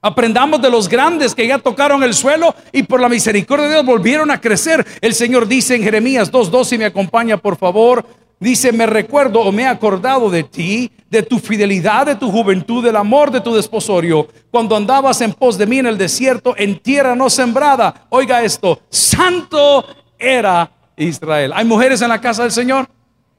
Aprendamos 0.00 0.62
de 0.62 0.70
los 0.70 0.88
grandes 0.88 1.34
que 1.34 1.46
ya 1.46 1.58
tocaron 1.58 2.02
el 2.04 2.14
suelo 2.14 2.54
y 2.70 2.84
por 2.84 3.00
la 3.00 3.08
misericordia 3.08 3.66
de 3.66 3.74
Dios 3.74 3.84
volvieron 3.84 4.30
a 4.30 4.40
crecer. 4.40 4.86
El 5.00 5.12
Señor 5.12 5.48
dice 5.48 5.74
en 5.74 5.82
Jeremías 5.82 6.30
2.2, 6.30 6.64
si 6.64 6.78
me 6.78 6.84
acompaña 6.84 7.36
por 7.36 7.56
favor, 7.56 8.06
dice, 8.38 8.70
me 8.70 8.86
recuerdo 8.86 9.40
o 9.40 9.50
me 9.50 9.62
he 9.62 9.66
acordado 9.66 10.30
de 10.30 10.44
ti, 10.44 10.92
de 11.10 11.24
tu 11.24 11.40
fidelidad, 11.40 12.06
de 12.06 12.14
tu 12.14 12.30
juventud, 12.30 12.84
del 12.84 12.94
amor 12.94 13.32
de 13.32 13.40
tu 13.40 13.52
desposorio, 13.52 14.28
cuando 14.52 14.76
andabas 14.76 15.20
en 15.20 15.32
pos 15.32 15.58
de 15.58 15.66
mí 15.66 15.80
en 15.80 15.86
el 15.86 15.98
desierto, 15.98 16.54
en 16.56 16.78
tierra 16.78 17.16
no 17.16 17.28
sembrada. 17.28 18.06
Oiga 18.10 18.42
esto, 18.44 18.80
santo 18.88 19.84
era 20.16 20.70
Israel. 20.96 21.52
¿Hay 21.56 21.64
mujeres 21.64 22.00
en 22.02 22.08
la 22.08 22.20
casa 22.20 22.42
del 22.44 22.52
Señor? 22.52 22.86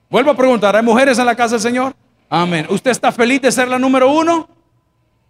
Vuelvo 0.10 0.32
a 0.32 0.36
preguntar, 0.36 0.76
¿hay 0.76 0.84
mujeres 0.84 1.18
en 1.20 1.26
la 1.26 1.36
casa 1.36 1.56
del 1.56 1.62
Señor? 1.62 1.96
Amén. 2.30 2.68
¿Usted 2.70 2.92
está 2.92 3.12
feliz 3.12 3.42
de 3.42 3.52
ser 3.52 3.68
la 3.68 3.80
número 3.80 4.12
uno? 4.12 4.48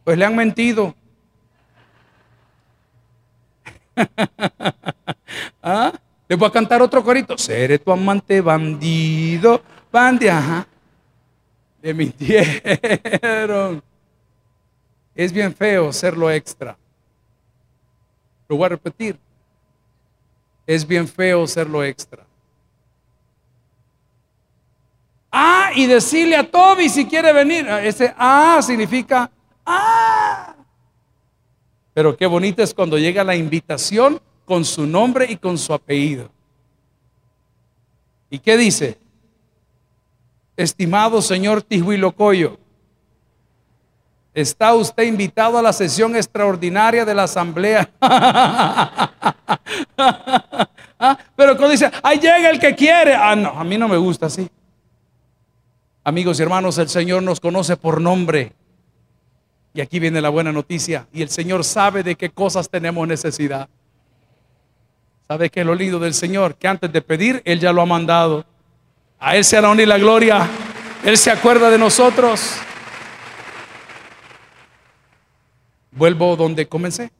Pues 0.04 0.18
le 0.18 0.26
han 0.26 0.36
mentido. 0.36 0.94
¿Ah? 5.64 5.94
Le 6.28 6.36
voy 6.36 6.48
a 6.48 6.52
cantar 6.52 6.82
otro 6.82 7.02
corito. 7.04 7.38
Seré 7.38 7.80
tu 7.80 7.92
amante 7.92 8.42
bandido, 8.42 9.62
bandido. 9.92 10.34
Ajá. 10.34 10.68
Le 11.82 11.94
mintieron. 11.94 13.82
Es 15.16 15.32
bien 15.32 15.56
feo 15.56 15.94
ser 15.94 16.18
lo 16.18 16.30
extra. 16.30 16.78
Lo 18.50 18.58
voy 18.58 18.66
a 18.66 18.70
repetir. 18.70 19.18
Es 20.68 20.86
bien 20.86 21.08
feo 21.08 21.48
ser 21.48 21.70
lo 21.70 21.84
extra. 21.84 22.29
Ah, 25.32 25.72
y 25.76 25.86
decirle 25.86 26.36
a 26.36 26.50
Toby 26.50 26.90
si 26.90 27.06
quiere 27.06 27.32
venir. 27.32 27.68
Ah, 27.70 27.84
ese 27.84 28.14
ah 28.18 28.60
significa 28.62 29.30
ah. 29.66 30.56
Pero 31.94 32.16
qué 32.16 32.26
bonito 32.26 32.64
es 32.64 32.74
cuando 32.74 32.98
llega 32.98 33.24
la 33.24 33.36
invitación 33.36 34.22
con 34.46 34.66
su 34.66 34.88
nombre 34.88 35.26
y 35.30 35.36
con 35.38 35.58
su 35.58 35.74
apellido. 35.74 36.32
¿Y 38.30 38.40
qué 38.40 38.58
dice? 38.58 38.98
Estimado 40.56 41.22
señor 41.22 41.62
Tijuilocoyo, 41.62 42.58
está 44.34 44.74
usted 44.74 45.04
invitado 45.04 45.58
a 45.58 45.62
la 45.62 45.74
sesión 45.74 46.16
extraordinaria 46.16 47.06
de 47.06 47.16
la 47.16 47.24
asamblea. 47.24 47.90
Ah, 51.02 51.18
pero 51.34 51.56
cuando 51.56 51.70
dice, 51.70 51.90
ahí 52.04 52.20
llega 52.20 52.50
el 52.50 52.60
que 52.60 52.76
quiere. 52.76 53.16
Ah, 53.16 53.34
no, 53.34 53.52
a 53.52 53.64
mí 53.64 53.78
no 53.78 53.88
me 53.88 53.96
gusta 53.96 54.26
así. 54.26 54.50
Amigos 56.04 56.40
y 56.40 56.44
hermanos, 56.44 56.78
el 56.78 56.90
Señor 56.90 57.24
nos 57.24 57.40
conoce 57.40 57.78
por 57.78 58.02
nombre. 58.02 58.54
Y 59.74 59.82
aquí 59.82 60.00
viene 60.00 60.22
la 60.22 60.30
buena 60.30 60.52
noticia. 60.52 61.08
Y 61.14 61.22
el 61.22 61.30
Señor 61.30 61.64
sabe 61.64 62.04
de 62.04 62.16
qué 62.16 62.30
cosas 62.30 62.70
tenemos 62.70 63.08
necesidad. 63.08 63.70
¿Sabe 65.28 65.50
qué 65.50 65.60
es 65.60 65.66
lo 65.66 65.76
lindo 65.76 66.00
del 66.00 66.14
Señor? 66.14 66.56
Que 66.56 66.68
antes 66.68 66.92
de 66.92 67.02
pedir, 67.02 67.42
Él 67.46 67.60
ya 67.60 67.72
lo 67.72 67.82
ha 67.82 67.86
mandado. 67.86 68.46
A 69.20 69.36
Él 69.36 69.46
se 69.46 69.60
honra 69.60 69.84
y 69.84 69.86
la 69.86 69.98
gloria. 69.98 70.50
Él 71.04 71.18
se 71.18 71.30
acuerda 71.30 71.70
de 71.70 71.78
nosotros. 71.78 72.60
vuelvo 76.00 76.36
donde 76.36 76.68
comencé. 76.68 77.12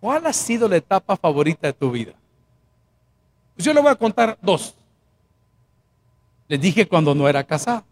¿Cuál 0.00 0.26
ha 0.26 0.32
sido 0.32 0.68
la 0.68 0.76
etapa 0.76 1.16
favorita 1.16 1.68
de 1.68 1.72
tu 1.72 1.90
vida? 1.90 2.12
Pues 3.54 3.64
yo 3.64 3.72
le 3.72 3.80
voy 3.80 3.90
a 3.90 3.94
contar 3.94 4.36
dos. 4.42 4.74
Les 6.48 6.60
dije 6.60 6.86
cuando 6.86 7.14
no 7.14 7.28
era 7.28 7.44
casado. 7.44 7.84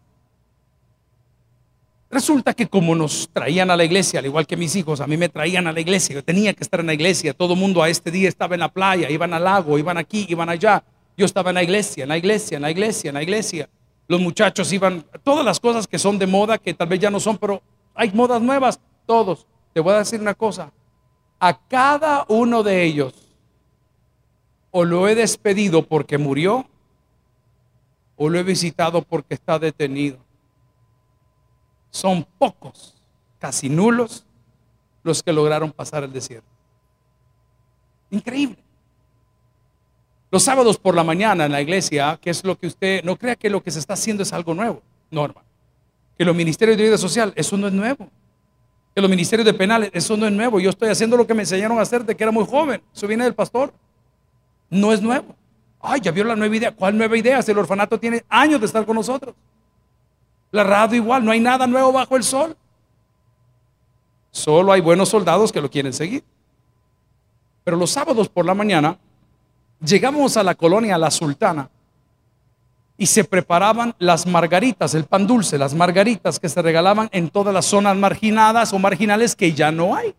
Resulta 2.13 2.53
que 2.53 2.67
como 2.67 2.93
nos 2.93 3.27
traían 3.33 3.71
a 3.71 3.75
la 3.75 3.83
iglesia, 3.83 4.19
al 4.19 4.27
igual 4.27 4.45
que 4.45 4.55
mis 4.55 4.75
hijos, 4.75 5.01
a 5.01 5.07
mí 5.07 5.17
me 5.17 5.29
traían 5.29 5.65
a 5.65 5.71
la 5.71 5.79
iglesia, 5.79 6.13
yo 6.13 6.23
tenía 6.23 6.53
que 6.53 6.63
estar 6.63 6.79
en 6.79 6.85
la 6.85 6.93
iglesia, 6.93 7.33
todo 7.33 7.53
el 7.53 7.59
mundo 7.59 7.81
a 7.81 7.89
este 7.89 8.11
día 8.11 8.29
estaba 8.29 8.53
en 8.53 8.59
la 8.59 8.71
playa, 8.71 9.09
iban 9.09 9.33
al 9.33 9.43
lago, 9.43 9.79
iban 9.79 9.97
aquí, 9.97 10.27
iban 10.29 10.47
allá, 10.47 10.83
yo 11.17 11.25
estaba 11.25 11.49
en 11.49 11.55
la 11.55 11.63
iglesia, 11.63 12.03
en 12.03 12.09
la 12.09 12.17
iglesia, 12.17 12.57
en 12.57 12.61
la 12.61 12.69
iglesia, 12.69 13.09
en 13.09 13.15
la 13.15 13.23
iglesia. 13.23 13.69
Los 14.07 14.21
muchachos 14.21 14.71
iban, 14.71 15.03
todas 15.23 15.43
las 15.43 15.59
cosas 15.59 15.87
que 15.87 15.97
son 15.97 16.19
de 16.19 16.27
moda, 16.27 16.59
que 16.59 16.75
tal 16.75 16.87
vez 16.87 16.99
ya 16.99 17.09
no 17.09 17.19
son, 17.19 17.39
pero 17.39 17.63
hay 17.95 18.11
modas 18.11 18.39
nuevas, 18.43 18.79
todos. 19.07 19.47
Te 19.73 19.79
voy 19.79 19.95
a 19.95 19.99
decir 19.99 20.21
una 20.21 20.35
cosa, 20.35 20.71
a 21.39 21.57
cada 21.67 22.25
uno 22.27 22.61
de 22.61 22.83
ellos 22.83 23.13
o 24.69 24.85
lo 24.85 25.07
he 25.07 25.15
despedido 25.15 25.83
porque 25.83 26.19
murió 26.19 26.67
o 28.15 28.29
lo 28.29 28.39
he 28.39 28.43
visitado 28.43 29.01
porque 29.01 29.33
está 29.33 29.59
detenido 29.59 30.19
son 31.93 32.25
pocos, 32.39 32.95
casi 33.37 33.69
nulos, 33.69 34.25
los 35.03 35.21
que 35.21 35.31
lograron 35.31 35.71
pasar 35.71 36.03
el 36.03 36.11
desierto. 36.11 36.49
Increíble. 38.09 38.57
Los 40.31 40.41
sábados 40.41 40.79
por 40.79 40.95
la 40.95 41.03
mañana 41.03 41.45
en 41.45 41.51
la 41.51 41.61
iglesia, 41.61 42.17
que 42.19 42.31
es 42.31 42.43
lo 42.43 42.57
que 42.57 42.65
usted, 42.65 43.03
no 43.03 43.15
crea 43.15 43.35
que 43.35 43.49
lo 43.49 43.61
que 43.61 43.69
se 43.69 43.77
está 43.77 43.93
haciendo 43.93 44.23
es 44.23 44.33
algo 44.33 44.55
nuevo, 44.55 44.81
Norma. 45.11 45.43
Que 46.17 46.25
los 46.25 46.35
ministerios 46.35 46.77
de 46.77 46.83
vida 46.83 46.97
social, 46.97 47.31
eso 47.35 47.55
no 47.57 47.67
es 47.67 47.73
nuevo. 47.73 48.09
Que 48.95 49.01
los 49.01 49.09
ministerios 49.09 49.45
de 49.45 49.53
penales, 49.53 49.91
eso 49.93 50.17
no 50.17 50.25
es 50.25 50.33
nuevo. 50.33 50.59
Yo 50.59 50.71
estoy 50.71 50.89
haciendo 50.89 51.15
lo 51.15 51.27
que 51.27 51.35
me 51.35 51.43
enseñaron 51.43 51.77
a 51.77 51.83
hacer 51.83 52.03
de 52.03 52.15
que 52.15 52.23
era 52.23 52.31
muy 52.31 52.45
joven. 52.45 52.81
Eso 52.91 53.07
viene 53.07 53.23
del 53.23 53.35
pastor. 53.35 53.71
No 54.71 54.91
es 54.91 55.01
nuevo. 55.01 55.35
Ay, 55.85 55.99
ya 55.99 56.11
vio 56.11 56.23
la 56.23 56.35
nueva 56.37 56.55
idea. 56.55 56.71
¿Cuál 56.71 56.97
nueva 56.97 57.17
idea? 57.17 57.41
Si 57.41 57.51
el 57.51 57.57
orfanato 57.57 57.99
tiene 57.99 58.23
años 58.29 58.61
de 58.61 58.65
estar 58.67 58.85
con 58.85 58.95
nosotros. 58.95 59.35
La 60.49 60.63
radio 60.63 60.95
igual, 60.95 61.25
no 61.25 61.31
hay 61.31 61.41
nada 61.41 61.67
nuevo 61.67 61.91
bajo 61.91 62.15
el 62.15 62.23
sol. 62.23 62.55
Solo 64.31 64.71
hay 64.71 64.79
buenos 64.79 65.09
soldados 65.09 65.51
que 65.51 65.59
lo 65.59 65.69
quieren 65.69 65.91
seguir. 65.91 66.23
Pero 67.65 67.75
los 67.75 67.91
sábados 67.91 68.29
por 68.29 68.45
la 68.45 68.53
mañana 68.53 68.97
llegamos 69.81 70.37
a 70.37 70.43
la 70.43 70.55
colonia 70.55 70.97
La 70.97 71.11
Sultana 71.11 71.69
y 72.97 73.05
se 73.05 73.25
preparaban 73.25 73.93
las 73.99 74.25
margaritas, 74.25 74.95
el 74.95 75.03
pan 75.03 75.27
dulce, 75.27 75.57
las 75.57 75.73
margaritas 75.73 76.39
que 76.39 76.47
se 76.47 76.61
regalaban 76.61 77.09
en 77.11 77.29
todas 77.29 77.53
las 77.53 77.65
zonas 77.65 77.97
marginadas 77.97 78.71
o 78.71 78.79
marginales 78.79 79.35
que 79.35 79.51
ya 79.51 79.69
no 79.71 79.95
hay. 79.95 80.15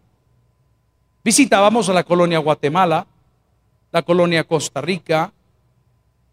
Visitábamos 1.24 1.88
a 1.88 1.94
la 1.94 2.04
colonia 2.04 2.38
Guatemala, 2.38 3.06
la 3.92 4.02
colonia 4.02 4.44
Costa 4.44 4.82
Rica, 4.82 5.32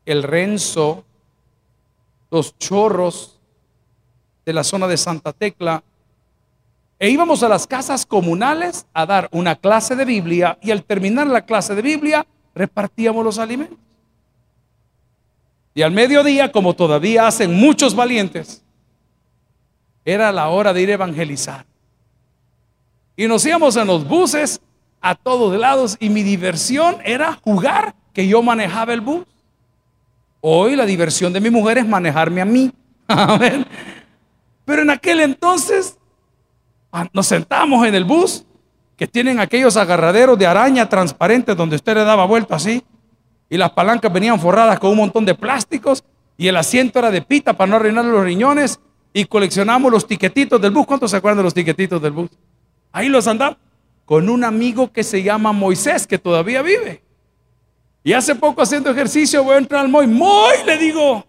el 0.05 0.23
Renzo, 0.23 1.03
los 2.29 2.57
Chorros, 2.57 3.39
de 4.45 4.53
la 4.53 4.63
zona 4.63 4.87
de 4.87 4.97
Santa 4.97 5.33
Tecla, 5.33 5.83
e 6.99 7.09
íbamos 7.09 7.41
a 7.43 7.49
las 7.49 7.65
casas 7.65 8.05
comunales 8.05 8.85
a 8.93 9.05
dar 9.05 9.27
una 9.31 9.55
clase 9.55 9.95
de 9.95 10.05
Biblia 10.05 10.57
y 10.61 10.71
al 10.71 10.83
terminar 10.83 11.27
la 11.27 11.45
clase 11.45 11.73
de 11.73 11.81
Biblia 11.81 12.25
repartíamos 12.53 13.25
los 13.25 13.39
alimentos. 13.39 13.77
Y 15.73 15.81
al 15.81 15.91
mediodía, 15.91 16.51
como 16.51 16.75
todavía 16.75 17.27
hacen 17.27 17.53
muchos 17.53 17.95
valientes, 17.95 18.63
era 20.03 20.31
la 20.31 20.49
hora 20.49 20.73
de 20.73 20.81
ir 20.81 20.89
a 20.89 20.93
evangelizar. 20.93 21.65
Y 23.15 23.27
nos 23.27 23.45
íbamos 23.45 23.75
en 23.77 23.87
los 23.87 24.07
buses 24.07 24.61
a 24.99 25.15
todos 25.15 25.57
lados 25.59 25.97
y 25.99 26.09
mi 26.09 26.23
diversión 26.23 26.97
era 27.03 27.33
jugar 27.43 27.95
que 28.13 28.27
yo 28.27 28.41
manejaba 28.41 28.93
el 28.93 29.01
bus. 29.01 29.25
Hoy 30.41 30.75
la 30.75 30.85
diversión 30.85 31.31
de 31.31 31.39
mi 31.39 31.51
mujer 31.51 31.77
es 31.77 31.87
manejarme 31.87 32.41
a 32.41 32.45
mí. 32.45 32.71
Amén. 33.07 33.65
Pero 34.65 34.81
en 34.81 34.89
aquel 34.89 35.19
entonces 35.19 35.97
ah, 36.91 37.07
nos 37.13 37.27
sentamos 37.27 37.85
en 37.87 37.93
el 37.93 38.03
bus 38.03 38.45
que 38.97 39.07
tienen 39.07 39.39
aquellos 39.39 39.77
agarraderos 39.77 40.37
de 40.37 40.47
araña 40.47 40.89
transparentes 40.89 41.55
donde 41.55 41.75
usted 41.75 41.95
le 41.95 42.03
daba 42.03 42.25
vuelta 42.25 42.55
así 42.55 42.83
y 43.49 43.57
las 43.57 43.71
palancas 43.71 44.11
venían 44.11 44.39
forradas 44.39 44.79
con 44.79 44.91
un 44.91 44.97
montón 44.97 45.25
de 45.25 45.35
plásticos 45.35 46.03
y 46.37 46.47
el 46.47 46.57
asiento 46.57 46.99
era 46.99 47.11
de 47.11 47.21
pita 47.21 47.53
para 47.53 47.69
no 47.69 47.75
arruinar 47.75 48.05
los 48.05 48.23
riñones 48.23 48.79
y 49.13 49.25
coleccionamos 49.25 49.91
los 49.91 50.07
tiquetitos 50.07 50.59
del 50.59 50.71
bus. 50.71 50.87
¿Cuántos 50.87 51.11
se 51.11 51.17
acuerdan 51.17 51.37
de 51.37 51.43
los 51.43 51.53
tiquetitos 51.53 52.01
del 52.01 52.13
bus? 52.13 52.29
Ahí 52.91 53.09
los 53.09 53.27
andamos 53.27 53.57
con 54.05 54.29
un 54.29 54.43
amigo 54.43 54.91
que 54.91 55.03
se 55.03 55.21
llama 55.21 55.51
Moisés, 55.51 56.07
que 56.07 56.17
todavía 56.17 56.61
vive. 56.61 57.03
Y 58.03 58.13
hace 58.13 58.35
poco 58.35 58.61
haciendo 58.61 58.89
ejercicio 58.89 59.43
voy 59.43 59.55
a 59.55 59.57
entrar 59.59 59.85
al 59.85 59.89
Moy. 59.89 60.07
Le 60.65 60.77
digo, 60.77 61.25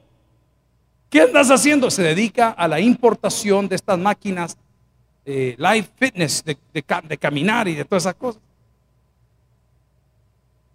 ¿Qué 1.12 1.20
andas 1.20 1.50
haciendo? 1.50 1.90
Se 1.90 2.02
dedica 2.02 2.48
a 2.48 2.66
la 2.66 2.80
importación 2.80 3.68
de 3.68 3.76
estas 3.76 3.98
máquinas 3.98 4.56
eh, 5.26 5.54
live 5.58 5.86
fitness, 5.96 6.42
de, 6.42 6.56
de, 6.72 7.18
caminar 7.18 7.68
y 7.68 7.74
de 7.74 7.84
todas 7.84 8.04
esas 8.04 8.14
cosas. 8.14 8.40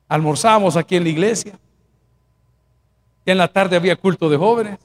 Almorzamos 0.07 0.75
aquí 0.75 0.95
en 0.95 1.05
la 1.05 1.09
iglesia. 1.09 1.59
Y 3.25 3.31
en 3.31 3.39
la 3.39 3.47
tarde 3.47 3.77
había 3.77 3.95
culto 3.95 4.29
de 4.29 4.37
jóvenes. 4.37 4.77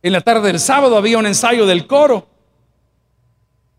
En 0.00 0.12
la 0.12 0.20
tarde 0.20 0.46
del 0.46 0.60
sábado 0.60 0.96
había 0.96 1.18
un 1.18 1.26
ensayo 1.26 1.66
del 1.66 1.88
coro. 1.88 2.28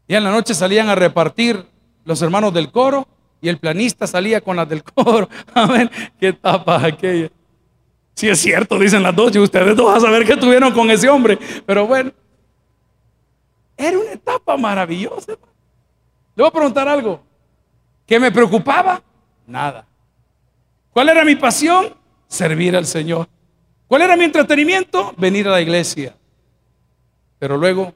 Y 0.05 0.15
en 0.15 0.23
la 0.25 0.31
noche 0.31 0.53
salían 0.53 0.89
a 0.89 0.95
repartir 0.95 1.65
los 2.03 2.21
hermanos 2.21 2.53
del 2.53 2.73
coro 2.73 3.07
y 3.41 3.49
el 3.49 3.57
planista 3.57 4.05
salía 4.05 4.39
con 4.39 4.55
las 4.55 4.69
del 4.69 4.83
coro. 4.83 5.27
Amén. 5.53 5.89
Qué 6.19 6.31
tapa 6.31 6.85
aquella. 6.85 7.29
Si 8.13 8.29
es 8.29 8.39
cierto, 8.39 8.77
dicen 8.77 9.01
las 9.01 9.15
dos, 9.15 9.35
y 9.35 9.39
ustedes 9.39 9.75
dos 9.75 9.97
a 9.97 9.99
saber 9.99 10.25
qué 10.25 10.37
tuvieron 10.37 10.71
con 10.73 10.91
ese 10.91 11.09
hombre. 11.09 11.39
Pero 11.65 11.87
bueno, 11.87 12.11
era 13.75 13.97
una 13.97 14.11
etapa 14.11 14.55
maravillosa. 14.57 15.31
Le 16.35 16.43
voy 16.43 16.47
a 16.47 16.51
preguntar 16.51 16.87
algo. 16.87 17.21
¿Qué 18.05 18.19
me 18.19 18.31
preocupaba? 18.31 19.01
Nada. 19.47 19.87
¿Cuál 20.93 21.09
era 21.09 21.25
mi 21.25 21.35
pasión? 21.35 21.95
Servir 22.27 22.75
al 22.75 22.85
Señor. 22.85 23.27
¿Cuál 23.87 24.03
era 24.03 24.15
mi 24.15 24.25
entretenimiento? 24.25 25.13
Venir 25.17 25.47
a 25.47 25.51
la 25.51 25.61
iglesia. 25.61 26.15
Pero 27.39 27.57
luego, 27.57 27.93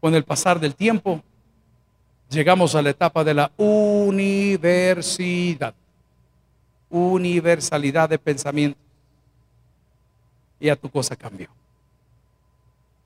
con 0.00 0.14
el 0.14 0.24
pasar 0.24 0.58
del 0.58 0.74
tiempo, 0.74 1.22
llegamos 2.30 2.74
a 2.74 2.82
la 2.82 2.90
etapa 2.90 3.24
de 3.24 3.34
la 3.34 3.50
universidad 3.56 5.74
universalidad 6.90 8.08
de 8.08 8.18
pensamiento. 8.18 8.78
Y 10.58 10.68
a 10.68 10.76
tu 10.76 10.90
cosa 10.90 11.16
cambió. 11.16 11.48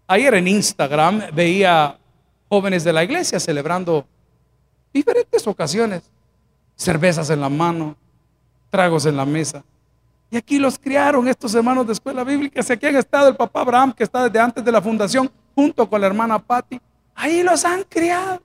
Ayer 0.07 0.35
en 0.35 0.49
Instagram 0.49 1.23
veía 1.33 1.97
jóvenes 2.49 2.83
de 2.83 2.93
la 2.93 3.05
iglesia 3.05 3.39
celebrando 3.39 4.07
diferentes 4.93 5.47
ocasiones. 5.47 6.03
Cervezas 6.77 7.31
en 7.31 7.41
la 7.41 7.49
mano, 7.49 7.97
tragos 8.71 9.07
en 9.07 9.17
la 9.17 9.25
mesa. 9.25 9.63
Y 10.31 10.37
aquí 10.37 10.59
los 10.59 10.79
criaron 10.79 11.29
estos 11.29 11.55
hermanos 11.55 11.87
de 11.87 11.93
escuela 11.93 12.25
bíblica. 12.25 12.61
Aquí 12.69 12.87
han 12.87 12.97
estado 12.97 13.29
el 13.29 13.37
papá 13.37 13.61
Abraham, 13.61 13.93
que 13.93 14.03
está 14.03 14.25
desde 14.25 14.41
antes 14.41 14.65
de 14.65 14.73
la 14.73 14.83
fundación, 14.83 15.31
junto 15.55 15.89
con 15.89 16.01
la 16.01 16.09
hermana 16.09 16.41
Patty. 16.41 16.81
Ahí 17.15 17.45
los 17.45 17.65
han 17.65 17.85
criado. 17.85 18.43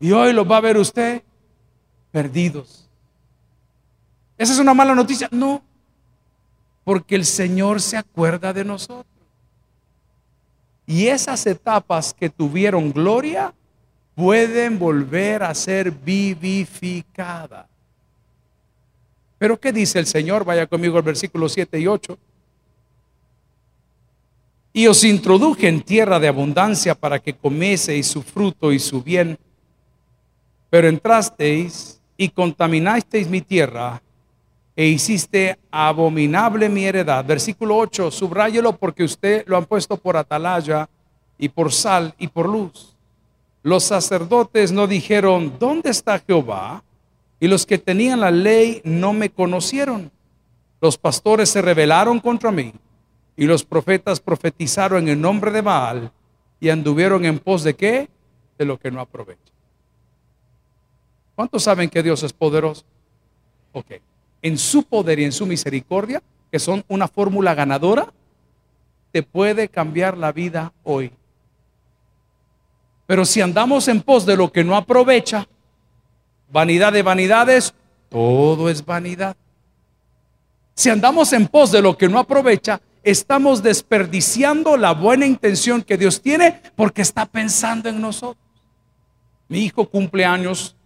Y 0.00 0.12
hoy 0.12 0.32
los 0.32 0.50
va 0.50 0.56
a 0.56 0.62
ver 0.62 0.78
usted 0.78 1.22
perdidos, 2.10 2.80
¿Esa 4.40 4.54
es 4.54 4.58
una 4.58 4.72
mala 4.72 4.94
noticia? 4.94 5.28
No, 5.30 5.62
porque 6.82 7.14
el 7.14 7.26
Señor 7.26 7.78
se 7.82 7.98
acuerda 7.98 8.54
de 8.54 8.64
nosotros. 8.64 9.04
Y 10.86 11.08
esas 11.08 11.44
etapas 11.46 12.14
que 12.14 12.30
tuvieron 12.30 12.90
gloria 12.90 13.52
pueden 14.14 14.78
volver 14.78 15.42
a 15.42 15.54
ser 15.54 15.90
vivificadas. 15.90 17.66
Pero 19.36 19.60
¿qué 19.60 19.74
dice 19.74 19.98
el 19.98 20.06
Señor? 20.06 20.42
Vaya 20.42 20.66
conmigo 20.66 20.96
al 20.96 21.02
versículo 21.02 21.46
7 21.46 21.78
y 21.78 21.86
8. 21.86 22.18
Y 24.72 24.86
os 24.86 25.04
introduje 25.04 25.68
en 25.68 25.82
tierra 25.82 26.18
de 26.18 26.28
abundancia 26.28 26.94
para 26.94 27.18
que 27.18 27.34
comeseis 27.34 28.06
su 28.06 28.22
fruto 28.22 28.72
y 28.72 28.78
su 28.78 29.02
bien. 29.02 29.38
Pero 30.70 30.88
entrasteis 30.88 32.00
y 32.16 32.28
contaminasteis 32.28 33.28
mi 33.28 33.40
tierra 33.40 34.00
e 34.76 34.86
hiciste 34.86 35.58
abominable 35.70 36.68
mi 36.68 36.84
heredad. 36.84 37.24
Versículo 37.24 37.76
8, 37.76 38.10
subráyelo 38.10 38.76
porque 38.76 39.04
usted 39.04 39.44
lo 39.46 39.56
han 39.56 39.66
puesto 39.66 39.96
por 39.96 40.16
atalaya 40.16 40.88
y 41.38 41.48
por 41.48 41.72
sal 41.72 42.14
y 42.18 42.28
por 42.28 42.48
luz. 42.48 42.96
Los 43.62 43.84
sacerdotes 43.84 44.72
no 44.72 44.86
dijeron, 44.86 45.54
¿dónde 45.58 45.90
está 45.90 46.18
Jehová? 46.18 46.82
Y 47.40 47.48
los 47.48 47.66
que 47.66 47.78
tenían 47.78 48.20
la 48.20 48.30
ley 48.30 48.80
no 48.84 49.12
me 49.12 49.30
conocieron. 49.30 50.10
Los 50.80 50.96
pastores 50.96 51.50
se 51.50 51.60
rebelaron 51.60 52.20
contra 52.20 52.50
mí 52.50 52.72
y 53.36 53.44
los 53.44 53.64
profetas 53.64 54.20
profetizaron 54.20 55.08
en 55.08 55.20
nombre 55.20 55.50
de 55.50 55.60
Baal 55.60 56.12
y 56.58 56.68
anduvieron 56.68 57.24
en 57.24 57.38
pos 57.38 57.64
de 57.64 57.74
qué? 57.74 58.08
de 58.58 58.66
lo 58.66 58.78
que 58.78 58.90
no 58.90 59.00
aprovecha. 59.00 59.49
¿Cuántos 61.40 61.62
saben 61.62 61.88
que 61.88 62.02
Dios 62.02 62.22
es 62.22 62.34
poderoso? 62.34 62.84
Ok. 63.72 63.92
En 64.42 64.58
su 64.58 64.82
poder 64.82 65.20
y 65.20 65.24
en 65.24 65.32
su 65.32 65.46
misericordia, 65.46 66.22
que 66.52 66.58
son 66.58 66.84
una 66.86 67.08
fórmula 67.08 67.54
ganadora, 67.54 68.12
te 69.10 69.22
puede 69.22 69.70
cambiar 69.70 70.18
la 70.18 70.32
vida 70.32 70.74
hoy. 70.84 71.10
Pero 73.06 73.24
si 73.24 73.40
andamos 73.40 73.88
en 73.88 74.02
pos 74.02 74.26
de 74.26 74.36
lo 74.36 74.52
que 74.52 74.64
no 74.64 74.76
aprovecha, 74.76 75.48
vanidad 76.52 76.92
de 76.92 77.02
vanidades, 77.02 77.72
todo 78.10 78.68
es 78.68 78.84
vanidad. 78.84 79.34
Si 80.74 80.90
andamos 80.90 81.32
en 81.32 81.48
pos 81.48 81.72
de 81.72 81.80
lo 81.80 81.96
que 81.96 82.10
no 82.10 82.18
aprovecha, 82.18 82.82
estamos 83.02 83.62
desperdiciando 83.62 84.76
la 84.76 84.92
buena 84.92 85.24
intención 85.24 85.80
que 85.80 85.96
Dios 85.96 86.20
tiene 86.20 86.60
porque 86.76 87.00
está 87.00 87.24
pensando 87.24 87.88
en 87.88 87.98
nosotros. 87.98 88.44
Mi 89.48 89.60
hijo 89.60 89.88
cumple 89.88 90.26
años 90.26 90.76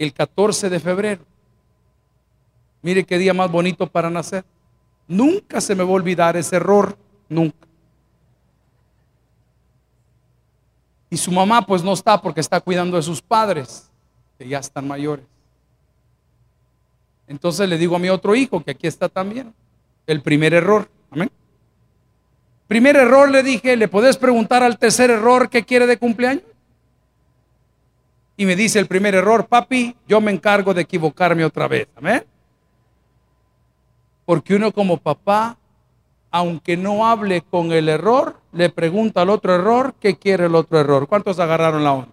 el 0.00 0.14
14 0.14 0.70
de 0.70 0.80
febrero. 0.80 1.22
Mire 2.80 3.04
qué 3.04 3.18
día 3.18 3.34
más 3.34 3.52
bonito 3.52 3.86
para 3.86 4.08
nacer. 4.08 4.44
Nunca 5.06 5.60
se 5.60 5.74
me 5.74 5.84
va 5.84 5.90
a 5.90 5.92
olvidar 5.92 6.38
ese 6.38 6.56
error, 6.56 6.96
nunca. 7.28 7.68
Y 11.10 11.18
su 11.18 11.30
mamá 11.30 11.66
pues 11.66 11.84
no 11.84 11.92
está 11.92 12.20
porque 12.22 12.40
está 12.40 12.60
cuidando 12.60 12.96
de 12.96 13.02
sus 13.02 13.20
padres, 13.20 13.90
que 14.38 14.48
ya 14.48 14.60
están 14.60 14.88
mayores. 14.88 15.26
Entonces 17.28 17.68
le 17.68 17.76
digo 17.76 17.96
a 17.96 17.98
mi 17.98 18.08
otro 18.08 18.34
hijo, 18.34 18.64
que 18.64 18.70
aquí 18.70 18.86
está 18.86 19.10
también, 19.10 19.52
el 20.06 20.22
primer 20.22 20.54
error. 20.54 20.88
Amén. 21.10 21.30
Primer 22.68 22.96
error 22.96 23.30
le 23.30 23.42
dije, 23.42 23.76
¿le 23.76 23.88
podés 23.88 24.16
preguntar 24.16 24.62
al 24.62 24.78
tercer 24.78 25.10
error 25.10 25.50
qué 25.50 25.62
quiere 25.62 25.86
de 25.86 25.98
cumpleaños? 25.98 26.44
Y 28.40 28.46
me 28.46 28.56
dice 28.56 28.78
el 28.78 28.86
primer 28.86 29.14
error, 29.14 29.48
papi, 29.48 29.94
yo 30.08 30.18
me 30.22 30.32
encargo 30.32 30.72
de 30.72 30.80
equivocarme 30.80 31.44
otra 31.44 31.68
vez. 31.68 31.88
Amén. 31.94 32.24
Porque 34.24 34.54
uno 34.54 34.72
como 34.72 34.96
papá, 34.96 35.58
aunque 36.30 36.74
no 36.74 37.06
hable 37.06 37.42
con 37.42 37.70
el 37.70 37.90
error, 37.90 38.40
le 38.52 38.70
pregunta 38.70 39.20
al 39.20 39.28
otro 39.28 39.54
error 39.54 39.92
qué 40.00 40.16
quiere 40.16 40.46
el 40.46 40.54
otro 40.54 40.80
error. 40.80 41.06
¿Cuántos 41.06 41.38
agarraron 41.38 41.84
la 41.84 41.92
onda? 41.92 42.12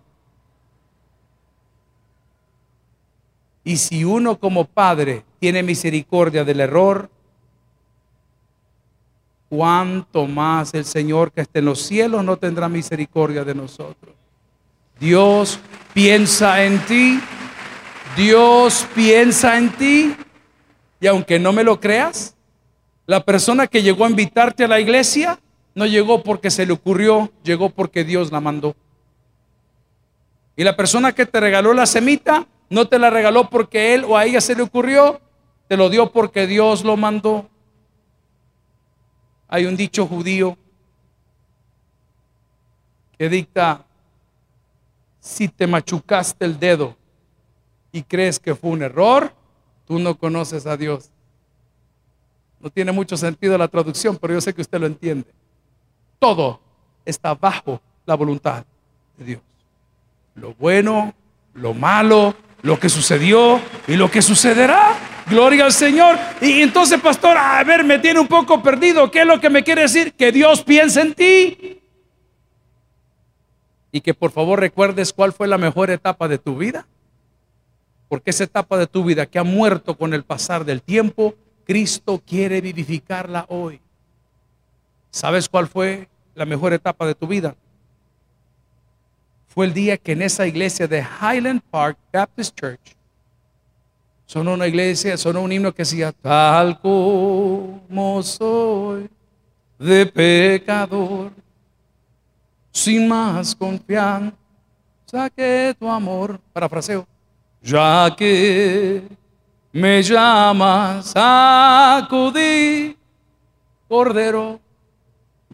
Y 3.64 3.78
si 3.78 4.04
uno 4.04 4.38
como 4.38 4.66
padre 4.66 5.24
tiene 5.40 5.64
misericordia 5.64 6.44
del 6.44 6.60
error, 6.60 7.10
cuánto 9.48 10.28
más 10.28 10.74
el 10.74 10.84
Señor 10.84 11.32
que 11.32 11.40
esté 11.40 11.60
en 11.60 11.66
los 11.66 11.82
cielos 11.84 12.22
no 12.26 12.36
tendrá 12.36 12.68
misericordia 12.68 13.46
de 13.46 13.56
nosotros. 13.56 14.27
Dios 15.00 15.60
piensa 15.94 16.64
en 16.64 16.80
ti. 16.86 17.20
Dios 18.16 18.88
piensa 18.96 19.58
en 19.58 19.72
ti. 19.72 20.16
Y 21.00 21.08
aunque 21.08 21.40
no 21.40 21.54
me 21.54 21.64
lo 21.64 21.80
creas, 21.80 22.36
la 23.06 23.24
persona 23.24 23.68
que 23.68 23.84
llegó 23.84 24.06
a 24.06 24.10
invitarte 24.10 24.64
a 24.64 24.68
la 24.68 24.80
iglesia 24.80 25.40
no 25.76 25.86
llegó 25.86 26.24
porque 26.24 26.50
se 26.50 26.66
le 26.66 26.74
ocurrió, 26.74 27.32
llegó 27.44 27.70
porque 27.70 28.04
Dios 28.04 28.32
la 28.32 28.42
mandó. 28.42 28.76
Y 30.56 30.64
la 30.64 30.76
persona 30.76 31.14
que 31.14 31.28
te 31.28 31.40
regaló 31.40 31.74
la 31.74 31.86
semita 31.86 32.48
no 32.70 32.88
te 32.88 32.98
la 32.98 33.10
regaló 33.10 33.50
porque 33.50 33.94
él 33.94 34.04
o 34.04 34.18
a 34.18 34.26
ella 34.26 34.42
se 34.42 34.56
le 34.56 34.64
ocurrió, 34.64 35.22
te 35.68 35.78
lo 35.78 35.90
dio 35.90 36.12
porque 36.12 36.48
Dios 36.48 36.84
lo 36.84 36.98
mandó. 36.98 37.48
Hay 39.48 39.66
un 39.66 39.78
dicho 39.78 40.08
judío 40.08 40.58
que 43.18 43.30
dicta, 43.30 43.86
si 45.20 45.48
te 45.48 45.68
machucaste 45.68 46.46
el 46.46 46.60
dedo 46.60 46.96
y 47.92 48.04
crees 48.04 48.40
que 48.40 48.56
fue 48.56 48.72
un 48.72 48.84
error, 48.84 49.34
tú 49.86 50.00
no 50.00 50.18
conoces 50.18 50.66
a 50.66 50.78
Dios. 50.78 51.10
No 52.60 52.70
tiene 52.70 52.92
mucho 52.92 53.18
sentido 53.18 53.58
la 53.58 53.68
traducción, 53.68 54.18
pero 54.18 54.34
yo 54.34 54.42
sé 54.42 54.54
que 54.54 54.62
usted 54.62 54.80
lo 54.80 54.88
entiende. 54.88 55.28
Todo 56.20 56.60
está 57.06 57.34
bajo 57.36 57.82
la 58.06 58.16
voluntad 58.16 58.66
de 59.18 59.26
Dios. 59.26 59.42
Lo 60.36 60.54
bueno, 60.56 61.14
lo 61.54 61.74
malo, 61.74 62.36
lo 62.62 62.80
que 62.80 62.90
sucedió 62.90 63.60
y 63.88 63.96
lo 63.96 64.10
que 64.10 64.22
sucederá. 64.22 64.96
Gloria 65.30 65.66
al 65.66 65.74
Señor. 65.74 66.18
Y 66.42 66.62
entonces, 66.62 67.00
pastor, 67.02 67.38
a 67.38 67.64
ver, 67.64 67.84
me 67.84 68.00
tiene 68.00 68.20
un 68.20 68.28
poco 68.28 68.62
perdido. 68.64 69.12
¿Qué 69.12 69.22
es 69.22 69.28
lo 69.28 69.40
que 69.40 69.50
me 69.50 69.64
quiere 69.64 69.84
decir? 69.84 70.14
Que 70.14 70.32
Dios 70.32 70.64
piensa 70.64 71.02
en 71.02 71.14
ti 71.14 71.82
y 73.98 74.02
que 74.02 74.14
por 74.14 74.30
favor 74.30 74.60
recuerdes 74.60 75.12
cuál 75.12 75.34
fue 75.34 75.48
la 75.48 75.58
mejor 75.58 75.90
etapa 75.90 76.28
de 76.28 76.38
tu 76.38 76.56
vida. 76.56 76.86
Porque 78.08 78.30
esa 78.30 78.44
etapa 78.44 78.78
de 78.78 78.86
tu 78.86 79.04
vida 79.04 79.26
que 79.26 79.40
ha 79.40 79.44
muerto 79.44 79.98
con 79.98 80.14
el 80.14 80.24
pasar 80.24 80.66
del 80.66 80.84
tiempo, 80.84 81.34
Cristo 81.66 82.22
quiere 82.24 82.62
vivificarla 82.62 83.48
hoy. 83.50 83.82
¿Sabes 85.10 85.50
cuál 85.50 85.68
fue 85.68 86.08
la 86.36 86.46
mejor 86.46 86.74
etapa 86.74 87.08
de 87.08 87.16
tu 87.16 87.26
vida? 87.26 87.56
Fue 89.48 89.66
el 89.66 89.74
día 89.74 89.98
que 89.98 90.12
en 90.12 90.22
esa 90.22 90.46
iglesia 90.46 90.88
de 90.88 91.04
Highland 91.20 91.64
Park 91.72 91.98
Baptist 92.14 92.56
Church 92.56 92.96
sonó 94.28 94.54
una 94.54 94.68
iglesia, 94.68 95.18
sonó 95.18 95.42
un 95.42 95.52
himno 95.52 95.74
que 95.74 95.82
decía, 95.82 96.12
tal 96.12 96.80
como 96.80 98.22
soy 98.22 99.10
de 99.80 100.06
pecador 100.06 101.32
sin 102.78 103.08
más 103.08 103.56
confianza 103.56 104.36
que 105.36 105.76
tu 105.80 105.90
amor. 105.90 106.40
Parafraseo. 106.54 107.08
Ya 107.62 108.16
que 108.16 109.08
me 109.72 110.04
llamas 110.04 111.12
a 111.16 111.98
acudir, 111.98 112.96
Cordero 113.88 114.60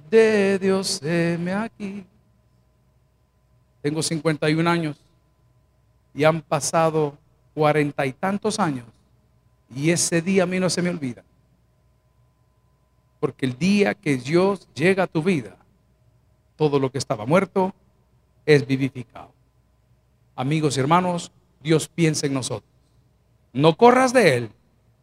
de 0.09 0.59
Dios, 0.59 1.01
heme 1.01 1.53
aquí. 1.53 2.05
Tengo 3.81 4.03
51 4.03 4.69
años 4.69 4.97
y 6.13 6.25
han 6.25 6.41
pasado 6.41 7.17
cuarenta 7.53 8.05
y 8.05 8.11
tantos 8.11 8.59
años 8.59 8.85
y 9.73 9.91
ese 9.91 10.21
día 10.21 10.43
a 10.43 10.45
mí 10.45 10.59
no 10.59 10.69
se 10.69 10.81
me 10.81 10.89
olvida. 10.89 11.23
Porque 13.19 13.45
el 13.45 13.57
día 13.57 13.93
que 13.93 14.17
Dios 14.17 14.67
llega 14.73 15.03
a 15.03 15.07
tu 15.07 15.23
vida, 15.23 15.55
todo 16.63 16.79
lo 16.79 16.89
que 16.89 16.97
estaba 16.97 17.25
muerto 17.25 17.73
es 18.45 18.65
vivificado. 18.65 19.27
Amigos 20.33 20.77
y 20.77 20.79
hermanos, 20.79 21.29
Dios 21.61 21.89
piensa 21.89 22.25
en 22.25 22.33
nosotros. 22.33 22.71
No 23.51 23.75
corras 23.75 24.13
de 24.13 24.37
Él, 24.37 24.49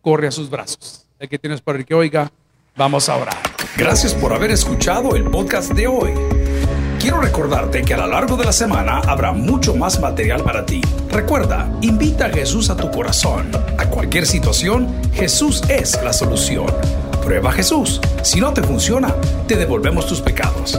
corre 0.01 0.29
a 0.29 0.31
sus 0.31 0.49
brazos. 0.49 1.07
El 1.19 1.29
que 1.29 1.39
tienes 1.39 1.61
para 1.61 1.77
el 1.77 1.85
que 1.85 1.95
oiga, 1.95 2.33
vamos 2.77 3.11
a 3.11 3.17
orar. 3.17 3.37
Gracias 3.77 4.15
por 4.15 4.33
haber 4.33 4.53
escuchado 4.53 5.15
el 5.17 5.25
podcast 5.25 5.73
de 5.73 5.87
hoy. 5.87 6.13
Quiero 6.99 7.21
recordarte 7.21 7.83
que 7.83 7.93
a 7.93 7.99
lo 7.99 8.07
largo 8.07 8.39
de 8.39 8.47
la 8.47 8.53
semana 8.53 9.01
habrá 9.01 9.33
mucho 9.33 9.77
más 9.77 10.01
material 10.01 10.43
para 10.43 10.65
ti. 10.65 10.81
Recuerda, 11.11 11.71
invita 11.83 12.27
a 12.27 12.31
Jesús 12.31 12.71
a 12.71 12.77
tu 12.77 12.91
corazón. 12.91 13.51
A 13.77 13.85
cualquier 13.91 14.25
situación, 14.25 14.99
Jesús 15.13 15.61
es 15.69 16.03
la 16.03 16.15
solución. 16.15 16.69
Prueba 17.23 17.53
Jesús. 17.53 18.01
Si 18.23 18.41
no 18.41 18.55
te 18.55 18.63
funciona, 18.63 19.15
te 19.47 19.57
devolvemos 19.57 20.07
tus 20.07 20.23
pecados. 20.23 20.79